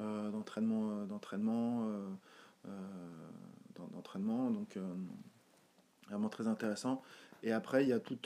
euh, 0.00 0.30
d'entraînement, 0.30 0.90
euh, 0.90 1.06
d'entraînement, 1.06 1.86
d'entraînement. 3.92 4.50
Donc 4.50 4.78
vraiment 6.08 6.28
très 6.28 6.46
intéressant. 6.46 7.02
Et 7.42 7.52
après, 7.52 7.84
il 7.84 7.88
y 7.88 7.92
a 7.92 8.00
tout, 8.00 8.18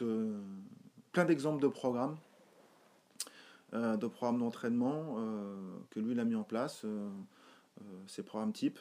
plein 1.13 1.25
d'exemples 1.25 1.63
de 1.63 1.69
programmes, 1.69 2.17
de 3.73 4.07
programmes 4.07 4.39
d'entraînement 4.39 5.17
que 5.91 6.01
lui 6.01 6.13
il 6.13 6.21
a 6.21 6.25
mis 6.25 6.35
en 6.35 6.43
place, 6.43 6.85
ces 8.07 8.23
programmes 8.23 8.53
types. 8.53 8.79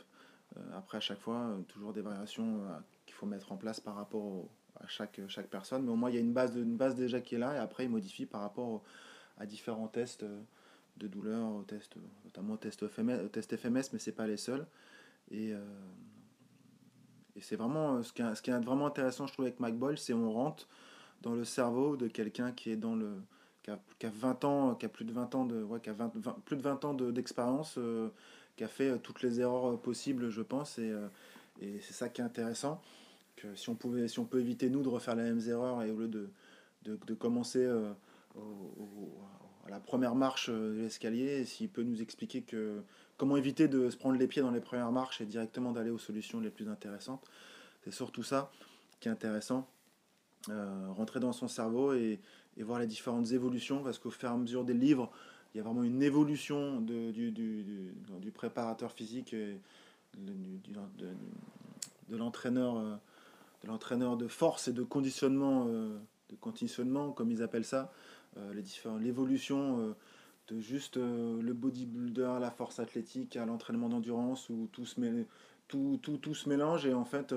après, 0.74 0.98
à 0.98 1.02
chaque 1.02 1.20
fois, 1.20 1.58
toujours 1.68 1.94
des 1.94 2.02
variations 2.02 2.62
qu'il 3.06 3.16
faut 3.16 3.26
mettre 3.26 3.52
en 3.52 3.58
place 3.58 3.80
par 3.80 3.96
rapport 3.96 4.24
au, 4.24 4.50
à 4.80 4.88
chaque, 4.88 5.20
chaque 5.28 5.48
personne. 5.48 5.84
Mais 5.84 5.92
au 5.92 5.96
moins, 5.96 6.10
il 6.10 6.16
y 6.16 6.18
a 6.18 6.22
une 6.22 6.34
base, 6.34 6.56
une 6.56 6.78
base 6.78 6.96
déjà 6.96 7.22
qui 7.22 7.36
est 7.36 7.40
là 7.40 7.56
et 7.56 7.58
après, 7.58 7.86
il 7.86 7.90
modifie 7.90 8.26
par 8.26 8.42
rapport 8.42 8.84
à 9.38 9.46
différents 9.46 9.88
tests 9.88 10.24
euh, 10.24 10.42
de 10.98 11.08
douleur, 11.08 11.66
tests, 11.68 11.98
notamment 12.24 12.58
FMS, 12.58 13.30
test 13.32 13.56
FMS 13.58 13.90
mais 13.92 14.00
ce 14.00 14.10
n'est 14.10 14.16
pas 14.16 14.28
les 14.28 14.38
seuls. 14.38 14.66
Et, 15.32 15.54
euh, 15.54 15.60
c'est 17.42 17.58
vraiment 17.58 18.02
ce 18.02 18.14
qui, 18.14 18.22
est, 18.22 18.36
ce 18.36 18.42
qui 18.42 18.50
est 18.50 18.60
vraiment 18.60 18.88
intéressant, 18.88 19.28
je 19.28 19.34
trouve, 19.34 19.46
avec 19.46 19.60
McBoyle, 19.60 19.98
c'est 19.98 20.14
on 20.14 20.32
rentre 20.32 20.70
dans 21.22 21.34
le 21.34 21.44
cerveau 21.44 21.98
de 21.98 22.08
quelqu'un 22.08 22.54
qui 22.54 22.72
est 22.72 22.78
dans 22.78 22.96
le 22.96 23.22
qui 23.62 23.72
a, 23.72 23.80
qui 24.00 24.06
a, 24.06 24.10
20 24.10 24.46
ans, 24.46 24.76
qui 24.76 24.86
a 24.86 24.90
plus 24.90 25.04
de 25.04 25.12
20 25.12 25.36
ans 25.36 25.46
de 25.46 25.62
ouais, 25.64 25.82
qui 25.82 25.90
a 25.90 25.94
20, 25.94 26.14
plus 26.46 26.56
de 26.56 26.62
20 26.62 26.86
ans 26.86 26.94
d'expérience, 26.94 27.78
euh, 27.78 28.10
qui 28.56 28.64
a 28.64 28.68
fait 28.68 28.98
toutes 29.00 29.22
les 29.22 29.40
erreurs 29.40 29.80
possibles, 29.80 30.30
je 30.30 30.42
pense, 30.42 30.80
et, 30.80 30.94
et 31.62 31.80
c'est 31.82 31.94
ça 31.94 32.10
qui 32.10 32.22
est 32.22 32.24
intéressant 32.24 32.82
que 33.36 33.56
si 33.56 33.70
on, 33.70 33.76
pouvait, 33.76 34.08
si 34.08 34.20
on 34.20 34.26
peut 34.26 34.40
éviter, 34.40 34.70
nous, 34.70 34.82
de 34.82 34.90
refaire 34.90 35.16
les 35.16 35.24
mêmes 35.24 35.42
erreurs 35.48 35.82
et 35.84 35.92
au 35.92 35.98
lieu 35.98 36.08
de, 36.08 36.30
de, 36.84 37.14
commencer 37.14 37.64
euh, 37.64 37.92
à 39.66 39.70
la 39.70 39.80
première 39.80 40.16
marche 40.16 40.50
euh, 40.50 40.78
de 40.78 40.82
l'escalier, 40.82 41.46
s'il 41.46 41.70
peut 41.70 41.84
nous 41.84 42.02
expliquer 42.02 42.42
que, 42.42 42.82
comment 43.18 43.38
éviter 43.38 43.68
de 43.68 43.90
se 43.90 43.98
prendre 43.98 44.18
les 44.18 44.28
pieds 44.28 44.42
dans 44.42 44.52
les 44.52 44.62
premières 44.62 44.92
marches 44.92 45.22
et 45.22 45.26
directement 45.26 45.72
d'aller 45.72 45.90
aux 45.90 45.98
solutions 45.98 46.40
les 46.40 46.50
plus 46.50 46.70
intéressantes. 46.70 47.24
C'est 47.84 47.94
surtout 47.94 48.24
ça 48.24 48.52
qui 49.00 49.08
est 49.08 49.12
intéressant. 49.12 49.68
Euh, 50.50 50.88
rentrer 50.92 51.20
dans 51.20 51.34
son 51.34 51.48
cerveau 51.48 51.94
et, 51.94 52.20
et, 52.58 52.64
voir 52.64 52.80
les 52.80 52.88
différentes 52.88 53.32
évolutions, 53.32 53.84
parce 53.84 53.98
qu'au 53.98 54.12
fur 54.12 54.30
et 54.30 54.32
à 54.32 54.38
mesure 54.38 54.64
des 54.64 54.76
livres, 54.76 55.12
il 55.56 55.58
y 55.58 55.62
a 55.62 55.64
vraiment 55.64 55.84
une 55.84 56.04
évolution 56.04 56.82
de, 56.82 57.12
du, 57.12 57.32
du, 57.32 57.64
du, 58.22 58.32
préparateur 58.32 58.92
physique 58.92 59.34
et 59.34 59.58
de, 60.18 60.34
de 62.10 62.18
l'entraîneur 62.18 63.00
l'entraîneur 63.66 64.18
de 64.18 64.28
force 64.28 64.68
et 64.68 64.74
de 64.74 64.84
conditionnement, 64.84 65.66
euh, 65.68 65.98
de 66.30 66.36
conditionnement 66.36 67.12
comme 67.12 67.32
ils 67.32 67.44
appellent 67.44 67.66
ça, 67.66 67.92
euh, 68.38 68.54
l'évolution 69.00 69.80
euh, 69.80 69.96
de 70.48 70.60
juste 70.60 70.98
le 70.98 71.54
bodybuilder, 71.54 72.38
la 72.40 72.52
force 72.52 72.80
athlétique, 72.80 73.36
à 73.36 73.46
l'entraînement 73.46 73.90
d'endurance 73.90 74.50
où 74.50 74.70
tout 74.72 74.86
se, 74.86 75.00
mêle, 75.00 75.26
tout, 75.68 76.00
tout, 76.04 76.18
tout 76.18 76.36
se 76.36 76.48
mélange 76.48 76.86
et 76.86 76.94
en 76.94 77.06
fait 77.06 77.34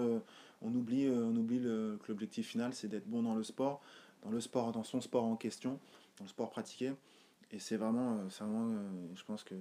on 0.61 0.74
oublie, 0.74 1.09
on 1.09 1.35
oublie 1.35 1.61
que 1.61 2.09
l'objectif 2.09 2.48
final 2.48 2.74
c'est 2.74 2.88
d'être 2.88 3.09
bon 3.09 3.22
dans 3.22 3.35
le 3.35 3.42
sport, 3.42 3.81
dans 4.22 4.31
le 4.31 4.40
sport, 4.42 4.72
dans 4.72 4.85
son 4.85 5.00
sport 5.00 5.24
en 5.24 5.37
question, 5.37 5.78
dans 6.18 6.24
le 6.24 6.28
sport 6.28 6.50
pratiqué. 6.50 6.92
Et 7.50 7.58
c'est 7.58 7.76
vraiment, 7.76 8.28
c'est 8.30 8.44
vraiment 8.44 8.78
je 9.14 9.24
pense 9.24 9.42
que 9.42 9.54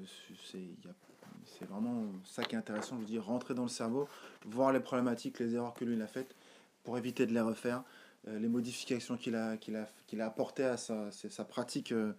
c'est, 0.44 1.66
vraiment 1.66 2.06
ça 2.26 2.44
qui 2.44 2.56
est 2.56 2.58
intéressant, 2.58 2.96
je 2.98 3.02
veux 3.02 3.08
dire, 3.08 3.26
rentrer 3.26 3.54
dans 3.54 3.64
le 3.64 3.70
cerveau, 3.70 4.10
voir 4.46 4.74
les 4.74 4.82
problématiques, 4.82 5.40
les 5.40 5.56
erreurs 5.56 5.74
que 5.74 5.86
lui 5.86 5.96
il 5.96 6.02
a 6.02 6.08
faites, 6.08 6.36
pour 6.84 6.98
éviter 6.98 7.26
de 7.26 7.34
les 7.34 7.42
refaire. 7.42 7.84
Euh, 8.28 8.40
les 8.40 8.48
modifications 8.48 9.16
qu'il 9.16 9.36
a, 9.36 9.58
qu'il 9.58 9.76
a, 9.76 9.88
qu'il 10.08 10.22
a 10.22 10.26
apportées 10.26 10.66
à 10.66 10.78
sa, 10.78 11.12
sa 11.12 11.46
pratique, 11.46 11.92
euh, 11.92 12.14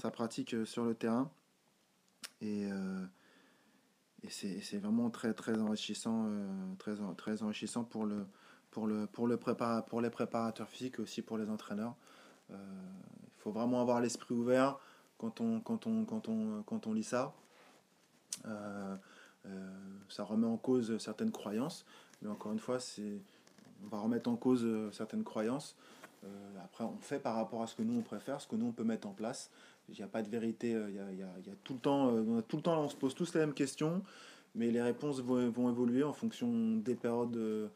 sa 0.00 0.10
pratique 0.10 0.54
euh, 0.54 0.64
sur 0.64 0.84
le 0.84 0.94
terrain. 0.94 1.30
Et, 2.40 2.64
et 4.22 4.28
c'est 4.28 4.78
vraiment 4.78 5.08
très, 5.08 5.32
très 5.32 5.58
enrichissant, 5.58 6.28
très, 6.78 6.92
très 7.16 7.42
enrichissant 7.42 7.84
pour, 7.84 8.04
le, 8.04 8.26
pour, 8.70 8.86
le, 8.86 9.06
pour, 9.06 9.26
le 9.26 9.38
pour 9.86 10.00
les 10.02 10.10
préparateurs 10.10 10.68
physiques 10.68 10.98
aussi 10.98 11.22
pour 11.22 11.38
les 11.38 11.48
entraîneurs. 11.48 11.94
Il 12.50 12.56
faut 13.38 13.50
vraiment 13.50 13.80
avoir 13.80 14.00
l'esprit 14.02 14.34
ouvert 14.34 14.78
quand 15.18 15.40
on, 15.40 15.60
quand, 15.60 15.86
on, 15.86 16.04
quand, 16.04 16.28
on, 16.28 16.62
quand 16.62 16.86
on 16.86 16.92
lit 16.92 17.04
ça. 17.04 17.34
ça 20.08 20.24
remet 20.24 20.46
en 20.46 20.56
cause 20.56 20.98
certaines 20.98 21.32
croyances, 21.32 21.84
mais 22.22 22.28
encore 22.28 22.52
une 22.52 22.58
fois, 22.58 22.78
on 23.84 23.88
va 23.88 23.98
remettre 23.98 24.30
en 24.30 24.36
cause 24.36 24.66
certaines 24.92 25.24
croyances. 25.24 25.76
Euh, 26.24 26.28
après, 26.62 26.84
on 26.84 26.96
fait 27.00 27.18
par 27.18 27.36
rapport 27.36 27.62
à 27.62 27.66
ce 27.66 27.74
que 27.74 27.82
nous 27.82 27.98
on 27.98 28.02
préfère, 28.02 28.40
ce 28.40 28.46
que 28.46 28.56
nous 28.56 28.66
on 28.66 28.72
peut 28.72 28.84
mettre 28.84 29.06
en 29.06 29.12
place. 29.12 29.50
Il 29.88 29.94
n'y 29.96 30.02
a 30.02 30.06
pas 30.06 30.22
de 30.22 30.28
vérité. 30.28 30.74
Euh, 30.74 30.88
il 30.88 30.96
y 30.96 30.98
a, 30.98 31.12
y 31.12 31.18
y 31.18 31.50
a 31.50 31.54
tout 31.62 31.74
le 31.74 31.80
temps, 31.80 32.08
euh, 32.08 32.24
on 32.26 32.42
tout 32.42 32.56
le 32.56 32.62
temps, 32.62 32.82
on 32.82 32.88
se 32.88 32.96
pose 32.96 33.14
tous 33.14 33.34
les 33.34 33.40
mêmes 33.40 33.54
questions, 33.54 34.02
mais 34.54 34.70
les 34.70 34.82
réponses 34.82 35.20
vont, 35.20 35.50
vont 35.50 35.68
évoluer 35.70 36.02
en 36.02 36.12
fonction 36.12 36.76
des 36.76 36.94
périodes, 36.94 37.70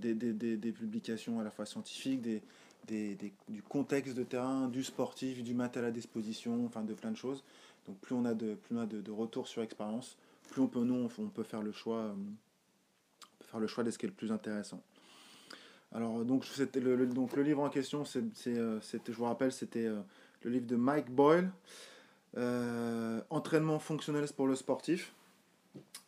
des, 0.00 0.14
des, 0.14 0.32
des, 0.32 0.56
des, 0.56 0.72
publications 0.72 1.40
à 1.40 1.44
la 1.44 1.50
fois 1.50 1.66
scientifiques, 1.66 2.22
des, 2.22 2.42
du 2.86 3.62
contexte 3.68 4.14
de 4.14 4.22
terrain, 4.22 4.68
du 4.68 4.84
sportif, 4.84 5.42
du 5.42 5.54
matériel 5.54 5.90
à 5.90 5.92
disposition, 5.92 6.64
enfin 6.66 6.82
de 6.82 6.94
plein 6.94 7.10
de 7.10 7.16
choses. 7.16 7.44
Donc 7.86 7.98
plus 7.98 8.14
on 8.14 8.24
a 8.24 8.34
de, 8.34 8.54
plus 8.54 8.76
on 8.76 8.80
a 8.80 8.86
de, 8.86 9.10
retours 9.10 9.48
sur 9.48 9.62
expérience, 9.62 10.16
plus 10.50 10.62
on 10.62 10.68
peut 10.68 11.42
faire 11.42 11.62
le 11.62 11.72
choix, 11.72 12.14
peut 13.38 13.46
faire 13.46 13.60
le 13.60 13.66
choix 13.66 13.84
de 13.84 13.90
ce 13.90 13.98
qui 13.98 14.06
est 14.06 14.08
le 14.08 14.14
plus 14.14 14.32
intéressant. 14.32 14.82
Alors, 15.94 16.24
donc, 16.24 16.46
le, 16.74 16.96
le 16.96 17.42
livre 17.42 17.62
en 17.62 17.68
question, 17.68 18.04
c'est, 18.04 18.22
euh, 18.46 18.80
je 18.80 19.12
vous 19.12 19.24
rappelle, 19.24 19.52
c'était 19.52 19.86
euh, 19.86 20.00
le 20.42 20.50
livre 20.50 20.66
de 20.66 20.76
Mike 20.76 21.10
Boyle, 21.10 21.50
euh, 22.38 23.20
Entraînement 23.28 23.78
fonctionnel 23.78 24.26
pour 24.34 24.46
le 24.46 24.56
sportif. 24.56 25.12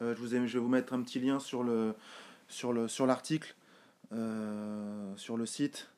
je, 0.00 0.06
vais 0.06 0.58
vous 0.58 0.68
mettre 0.68 0.94
un 0.94 1.02
petit 1.02 1.20
lien 1.20 1.38
sur 1.38 1.62
l'article, 3.06 3.54
sur 4.10 5.36
le 5.36 5.46
site, 5.46 5.90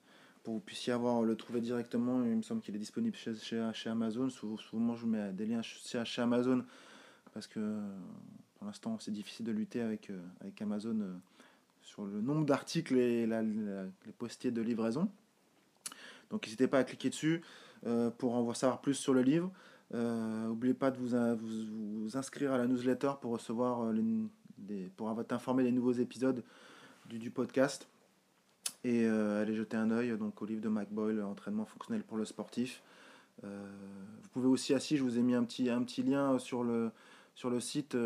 pour 0.47 0.55
que 0.55 0.59
vous 0.59 0.65
puissiez 0.65 0.93
avoir, 0.93 1.23
le 1.23 1.35
trouver 1.35 1.61
directement. 1.61 2.23
Il 2.23 2.37
me 2.37 2.43
semble 2.43 2.61
qu'il 2.61 2.77
est 2.77 2.79
disponible 2.79 3.17
chez, 3.17 3.35
chez, 3.35 3.91
Amazon. 3.91 4.31
Souvent, 4.31 4.57
je 4.95 5.01
vous 5.01 5.09
mets 5.09 5.33
des 5.33 5.45
liens 5.45 5.61
chez, 5.61 6.05
chez 6.05 6.23
Amazon, 6.23 6.65
parce 7.35 7.49
que 7.49 7.81
pour 8.55 8.69
l'instant, 8.69 8.97
c'est 9.01 9.11
difficile 9.11 9.45
de 9.45 9.51
lutter 9.51 9.81
avec, 9.81 10.13
avec 10.41 10.63
Amazon 10.63 11.21
sur 11.83 12.05
le 12.05 12.21
nombre 12.21 12.47
d'articles 12.47 12.97
et 12.97 13.27
les 13.27 14.13
postiers 14.17 14.53
de 14.53 14.63
livraison. 14.63 15.11
Donc 16.31 16.45
n'hésitez 16.45 16.69
pas 16.69 16.79
à 16.79 16.85
cliquer 16.85 17.11
dessus 17.11 17.43
euh, 17.85 18.11
pour 18.11 18.37
en 18.37 18.55
savoir 18.55 18.81
plus 18.81 18.95
sur 18.95 19.15
le 19.15 19.23
livre. 19.23 19.51
N'oubliez 19.93 20.75
euh, 20.75 20.79
pas 20.79 20.93
de 20.93 20.99
vous, 20.99 21.17
vous, 22.05 22.17
inscrire 22.17 22.53
à 22.53 22.59
la 22.59 22.69
newsletter 22.69 23.15
pour 23.21 23.33
recevoir 23.33 23.83
euh, 23.83 23.93
les, 24.69 24.91
pour 24.97 25.21
être 25.21 25.33
informé 25.33 25.65
des 25.65 25.73
nouveaux 25.73 25.95
épisodes 25.95 26.45
du, 27.09 27.19
du 27.19 27.33
podcast. 27.33 27.89
Et 28.89 29.05
allez 29.07 29.55
jeter 29.55 29.77
un 29.77 29.91
œil 29.91 30.17
donc, 30.17 30.41
au 30.41 30.47
livre 30.47 30.61
de 30.61 30.69
Mike 30.69 30.93
Boyle, 30.93 31.21
Entraînement 31.23 31.65
fonctionnel 31.65 32.05
pour 32.05 32.17
le 32.17 32.25
sportif. 32.25 32.83
vous 33.43 34.29
pouvez 34.33 34.47
aussi, 34.47 34.75
assis, 34.75 34.97
je 34.97 35.03
vous 35.03 35.19
ai 35.19 35.23
mis 35.23 35.35
un 35.35 35.43
petit, 35.43 35.69
un 35.69 35.83
petit 35.83 36.05
lien 36.05 36.39
sur 36.39 36.63
le, 36.63 36.93
sur 37.35 37.51
le 37.51 37.59
site 37.59 37.97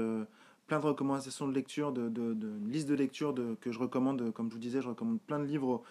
plein 0.71 0.79
de 0.79 0.87
recommandations 0.87 1.49
de 1.49 1.53
lecture, 1.53 1.93
de, 1.93 2.09
de, 2.09 2.33
une 2.33 2.71
liste 2.71 2.89
de 2.89 2.95
lecture 2.95 3.35
de, 3.35 3.57
que 3.61 3.73
je 3.73 3.79
recommande. 3.81 4.33
Comme 4.33 4.49
je 4.49 4.55
vous 4.55 4.61
disais, 4.61 4.81
je 4.81 4.89
recommande 4.89 5.21
plein 5.21 5.41
de 5.41 5.45
livres 5.45 5.83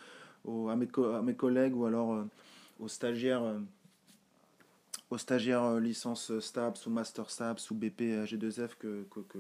à, 0.47 0.75
mes 0.77 0.87
à, 1.15 1.21
mes 1.21 1.35
collègues 1.35 1.75
ou 1.75 1.85
alors 1.85 2.13
euh, 2.13 2.23
aux 2.79 2.87
stagiaires, 2.87 3.43
euh, 3.43 3.59
aux 5.09 5.17
stagiaires 5.17 5.63
euh, 5.63 5.79
licence 5.81 6.31
STAPS 6.39 6.85
ou 6.85 6.91
Master 6.91 7.29
STAPS 7.29 7.69
ou 7.71 7.75
BP 7.75 8.23
G2F 8.23 8.77
que, 8.79 9.05
que, 9.11 9.19
que, 9.19 9.39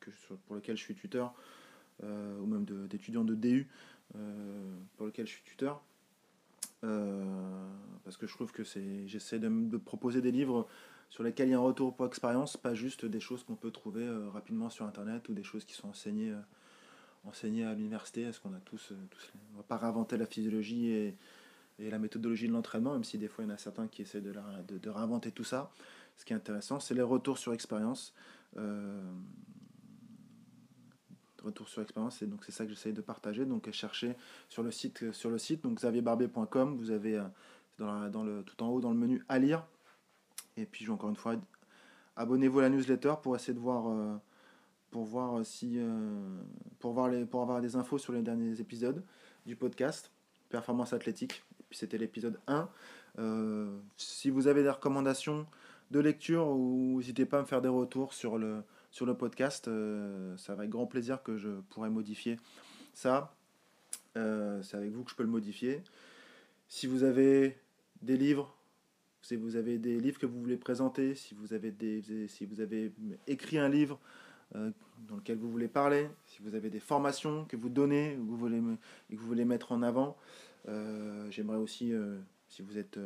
que, 0.00 0.10
pour 0.46 0.56
lequel 0.56 0.76
je 0.76 0.82
suis 0.82 0.94
tuteur, 0.94 1.32
ou 2.02 2.46
même 2.46 2.66
d'étudiants 2.86 3.24
de, 3.24 3.34
DU 3.34 3.68
pour 4.96 5.06
lequel 5.06 5.26
je 5.26 5.32
suis 5.32 5.42
tuteur. 5.42 5.82
parce 6.80 8.16
que 8.16 8.26
je 8.26 8.32
trouve 8.34 8.52
que 8.52 8.64
c'est 8.64 9.06
j'essaie 9.06 9.38
de, 9.38 9.76
proposer 9.76 10.20
des 10.20 10.32
livres 10.32 10.68
sur 11.14 11.22
lesquels 11.22 11.48
il 11.48 11.52
y 11.52 11.54
a 11.54 11.58
un 11.58 11.60
retour 11.60 11.94
pour 11.94 12.06
expérience, 12.06 12.56
pas 12.56 12.74
juste 12.74 13.04
des 13.04 13.20
choses 13.20 13.44
qu'on 13.44 13.54
peut 13.54 13.70
trouver 13.70 14.02
euh, 14.02 14.28
rapidement 14.30 14.68
sur 14.68 14.84
Internet 14.84 15.28
ou 15.28 15.32
des 15.32 15.44
choses 15.44 15.64
qui 15.64 15.74
sont 15.74 15.88
enseignées, 15.88 16.32
euh, 16.32 17.70
à 17.70 17.74
l'université. 17.74 18.22
Est-ce 18.22 18.40
qu'on 18.40 18.52
a 18.52 18.58
tous, 18.64 18.90
euh, 18.90 18.96
tous 19.10 19.32
va 19.56 19.62
pas 19.62 19.76
réinventer 19.76 20.16
la 20.16 20.26
physiologie 20.26 20.88
et, 20.90 21.16
et 21.78 21.88
la 21.88 22.00
méthodologie 22.00 22.48
de 22.48 22.52
l'entraînement, 22.52 22.94
même 22.94 23.04
si 23.04 23.16
des 23.16 23.28
fois 23.28 23.44
il 23.44 23.48
y 23.48 23.50
en 23.52 23.54
a 23.54 23.58
certains 23.58 23.86
qui 23.86 24.02
essaient 24.02 24.20
de, 24.20 24.34
de 24.68 24.90
réinventer 24.90 25.30
tout 25.30 25.44
ça. 25.44 25.70
Ce 26.16 26.24
qui 26.24 26.32
est 26.32 26.36
intéressant, 26.36 26.80
c'est 26.80 26.94
les 26.94 27.02
retours 27.02 27.38
sur 27.38 27.52
expérience. 27.52 28.12
Retour 31.44 31.68
sur 31.68 31.82
expérience, 31.82 32.22
et 32.22 32.26
donc 32.26 32.44
c'est 32.44 32.52
ça 32.52 32.64
que 32.64 32.70
j'essaye 32.70 32.92
de 32.92 33.00
partager. 33.00 33.44
Donc 33.44 33.70
chercher 33.70 34.16
sur 34.48 34.62
le 34.62 34.70
site, 34.70 35.12
sur 35.12 35.30
le 35.30 35.38
site 35.38 35.62
donc 35.62 35.78
xavierbarbier.com, 35.78 36.76
vous 36.76 36.90
avez 36.90 37.22
dans, 37.78 38.08
dans 38.08 38.22
le, 38.22 38.42
tout 38.42 38.62
en 38.62 38.68
haut 38.68 38.80
dans 38.80 38.90
le 38.90 38.98
menu 38.98 39.24
à 39.28 39.38
lire 39.38 39.66
et 40.56 40.66
puis, 40.66 40.88
encore 40.90 41.10
une 41.10 41.16
fois, 41.16 41.36
abonnez-vous 42.16 42.60
à 42.60 42.62
la 42.62 42.68
newsletter 42.70 43.14
pour 43.22 43.34
essayer 43.36 43.54
de 43.54 43.58
voir, 43.58 43.88
euh, 43.88 44.16
pour 44.90 45.04
voir 45.04 45.44
si, 45.44 45.74
euh, 45.78 46.40
pour, 46.78 46.92
voir 46.92 47.08
les, 47.08 47.24
pour 47.24 47.42
avoir 47.42 47.60
des 47.60 47.76
infos 47.76 47.98
sur 47.98 48.12
les 48.12 48.22
derniers 48.22 48.60
épisodes 48.60 49.02
du 49.46 49.56
podcast 49.56 50.10
Performance 50.48 50.92
Athlétique. 50.92 51.42
Et 51.60 51.64
puis, 51.68 51.78
c'était 51.78 51.98
l'épisode 51.98 52.38
1. 52.46 52.68
Euh, 53.18 53.78
si 53.96 54.30
vous 54.30 54.46
avez 54.46 54.62
des 54.62 54.70
recommandations 54.70 55.46
de 55.90 56.00
lecture, 56.00 56.48
ou 56.48 56.98
n'hésitez 56.98 57.26
pas 57.26 57.38
à 57.38 57.42
me 57.42 57.46
faire 57.46 57.62
des 57.62 57.68
retours 57.68 58.14
sur 58.14 58.38
le, 58.38 58.62
sur 58.94 59.06
le 59.06 59.14
podcast. 59.16 59.64
ça 60.36 60.54
va 60.54 60.60
avec 60.60 60.70
grand 60.70 60.86
plaisir 60.86 61.22
que 61.22 61.36
je 61.36 61.48
pourrai 61.70 61.90
modifier 61.90 62.38
ça. 62.94 63.34
C'est 64.14 64.76
avec 64.76 64.92
vous 64.92 65.02
que 65.02 65.10
je 65.10 65.16
peux 65.16 65.24
le 65.24 65.28
modifier. 65.28 65.82
Si 66.68 66.86
vous 66.86 67.02
avez 67.02 67.58
des 68.02 68.16
livres 68.16 68.54
si 69.24 69.36
vous 69.36 69.56
avez 69.56 69.78
des 69.78 69.98
livres 69.98 70.18
que 70.18 70.26
vous 70.26 70.38
voulez 70.38 70.58
présenter, 70.58 71.14
si 71.14 71.34
vous 71.34 71.54
avez, 71.54 71.70
des, 71.70 72.28
si 72.28 72.44
vous 72.44 72.60
avez 72.60 72.92
écrit 73.26 73.58
un 73.58 73.70
livre 73.70 73.98
euh, 74.54 74.70
dans 75.08 75.16
lequel 75.16 75.38
vous 75.38 75.50
voulez 75.50 75.66
parler, 75.66 76.10
si 76.26 76.42
vous 76.42 76.54
avez 76.54 76.68
des 76.68 76.78
formations 76.78 77.46
que 77.46 77.56
vous 77.56 77.70
donnez, 77.70 78.16
que 78.16 78.20
vous 78.20 78.36
voulez, 78.36 78.58
et 79.08 79.16
que 79.16 79.20
vous 79.20 79.26
voulez 79.26 79.46
mettre 79.46 79.72
en 79.72 79.82
avant. 79.82 80.18
Euh, 80.68 81.26
j'aimerais 81.30 81.56
aussi, 81.56 81.94
euh, 81.94 82.18
si 82.50 82.60
vous 82.60 82.76
êtes 82.76 82.98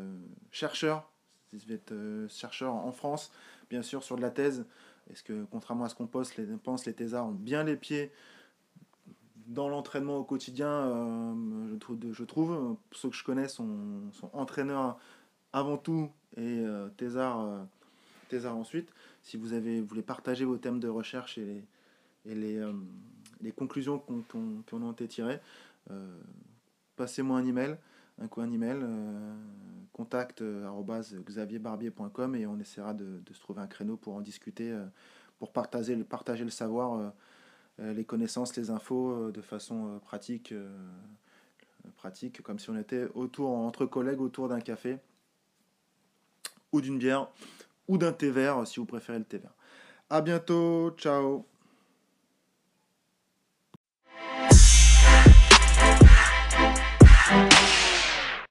chercheur, 0.51 1.09
si 1.51 1.65
vous 1.65 1.73
êtes 1.73 1.95
chercheur 2.29 2.75
en 2.75 2.91
France, 2.91 3.31
bien 3.71 3.83
sûr 3.83 4.03
sur 4.03 4.17
de 4.17 4.23
la 4.23 4.31
thèse, 4.31 4.67
est-ce 5.11 5.23
que 5.23 5.45
contrairement 5.51 5.85
à 5.85 5.89
ce 5.89 5.95
qu'on 5.95 6.07
pense, 6.07 6.37
les, 6.37 6.45
pense, 6.45 6.87
les 6.87 6.95
thésards 6.95 7.27
ont 7.27 7.33
bien 7.33 7.65
les 7.65 7.77
pieds 7.77 8.11
dans 9.47 9.69
l'entraînement 9.69 10.19
au 10.19 10.25
quotidien, 10.25 11.35
je, 11.71 11.77
trouve, 11.77 11.99
je 12.13 12.25
trouve, 12.25 12.77
ceux 12.93 13.09
que 13.09 13.17
je 13.17 13.25
connais 13.25 13.49
sont, 13.49 14.03
entraîneurs 14.35 14.99
avant 15.53 15.79
tout 15.79 16.11
et 16.37 16.61
euh, 16.61 16.89
euh 17.01 18.47
ensuite. 18.47 18.91
Si 19.23 19.37
vous, 19.37 19.49
voulez 19.87 20.03
partager 20.03 20.45
vos 20.45 20.59
thèmes 20.59 20.81
de 20.81 20.89
recherche 20.89 21.39
et 21.39 21.65
les, 22.27 22.57
euh, 22.57 22.73
conclusions 23.57 23.99
qu'on 23.99 24.23
qu 24.23 24.77
a 24.77 24.91
été 24.91 25.09
tirées, 25.09 25.41
euh, 25.91 26.19
passez-moi 26.97 27.39
un 27.39 27.47
email, 27.47 27.77
un 28.21 28.29
coup 28.29 28.41
un 28.41 28.51
email, 28.51 28.79
contact 29.93 30.43
xavierbarbier.com 30.43 32.37
et 32.37 32.47
on 32.47 32.59
essaiera 32.59 32.95
de, 32.95 33.21
se 33.33 33.41
trouver 33.41 33.61
un 33.61 33.67
créneau 33.67 33.97
pour 33.97 34.15
en 34.15 34.21
discuter, 34.21 34.77
pour 35.39 35.53
partager, 35.53 35.97
partager 36.05 36.45
le 36.45 36.51
savoir, 36.51 37.13
les 37.79 38.05
connaissances, 38.05 38.57
les 38.57 38.71
infos 38.71 39.31
de 39.31 39.41
façon 39.41 40.01
pratique, 40.05 40.55
pratique, 41.97 42.43
comme 42.43 42.59
si 42.59 42.71
on 42.71 42.77
était 42.77 43.09
autour, 43.15 43.51
entre 43.51 43.87
collègues 43.87 44.21
autour 44.21 44.49
d'un 44.49 44.61
café 44.61 44.99
ou 46.73 46.81
d'une 46.81 46.99
bière 46.99 47.29
ou 47.89 47.99
d'un 47.99 48.13
thé 48.13 48.31
vert 48.31 48.67
si 48.67 48.81
vous 48.81 48.87
préférez 48.87 49.19
le 49.19 49.25
thé 49.25 49.39
vert. 49.39 49.55
A 50.11 50.21
bientôt, 50.21 50.91
ciao 50.97 51.48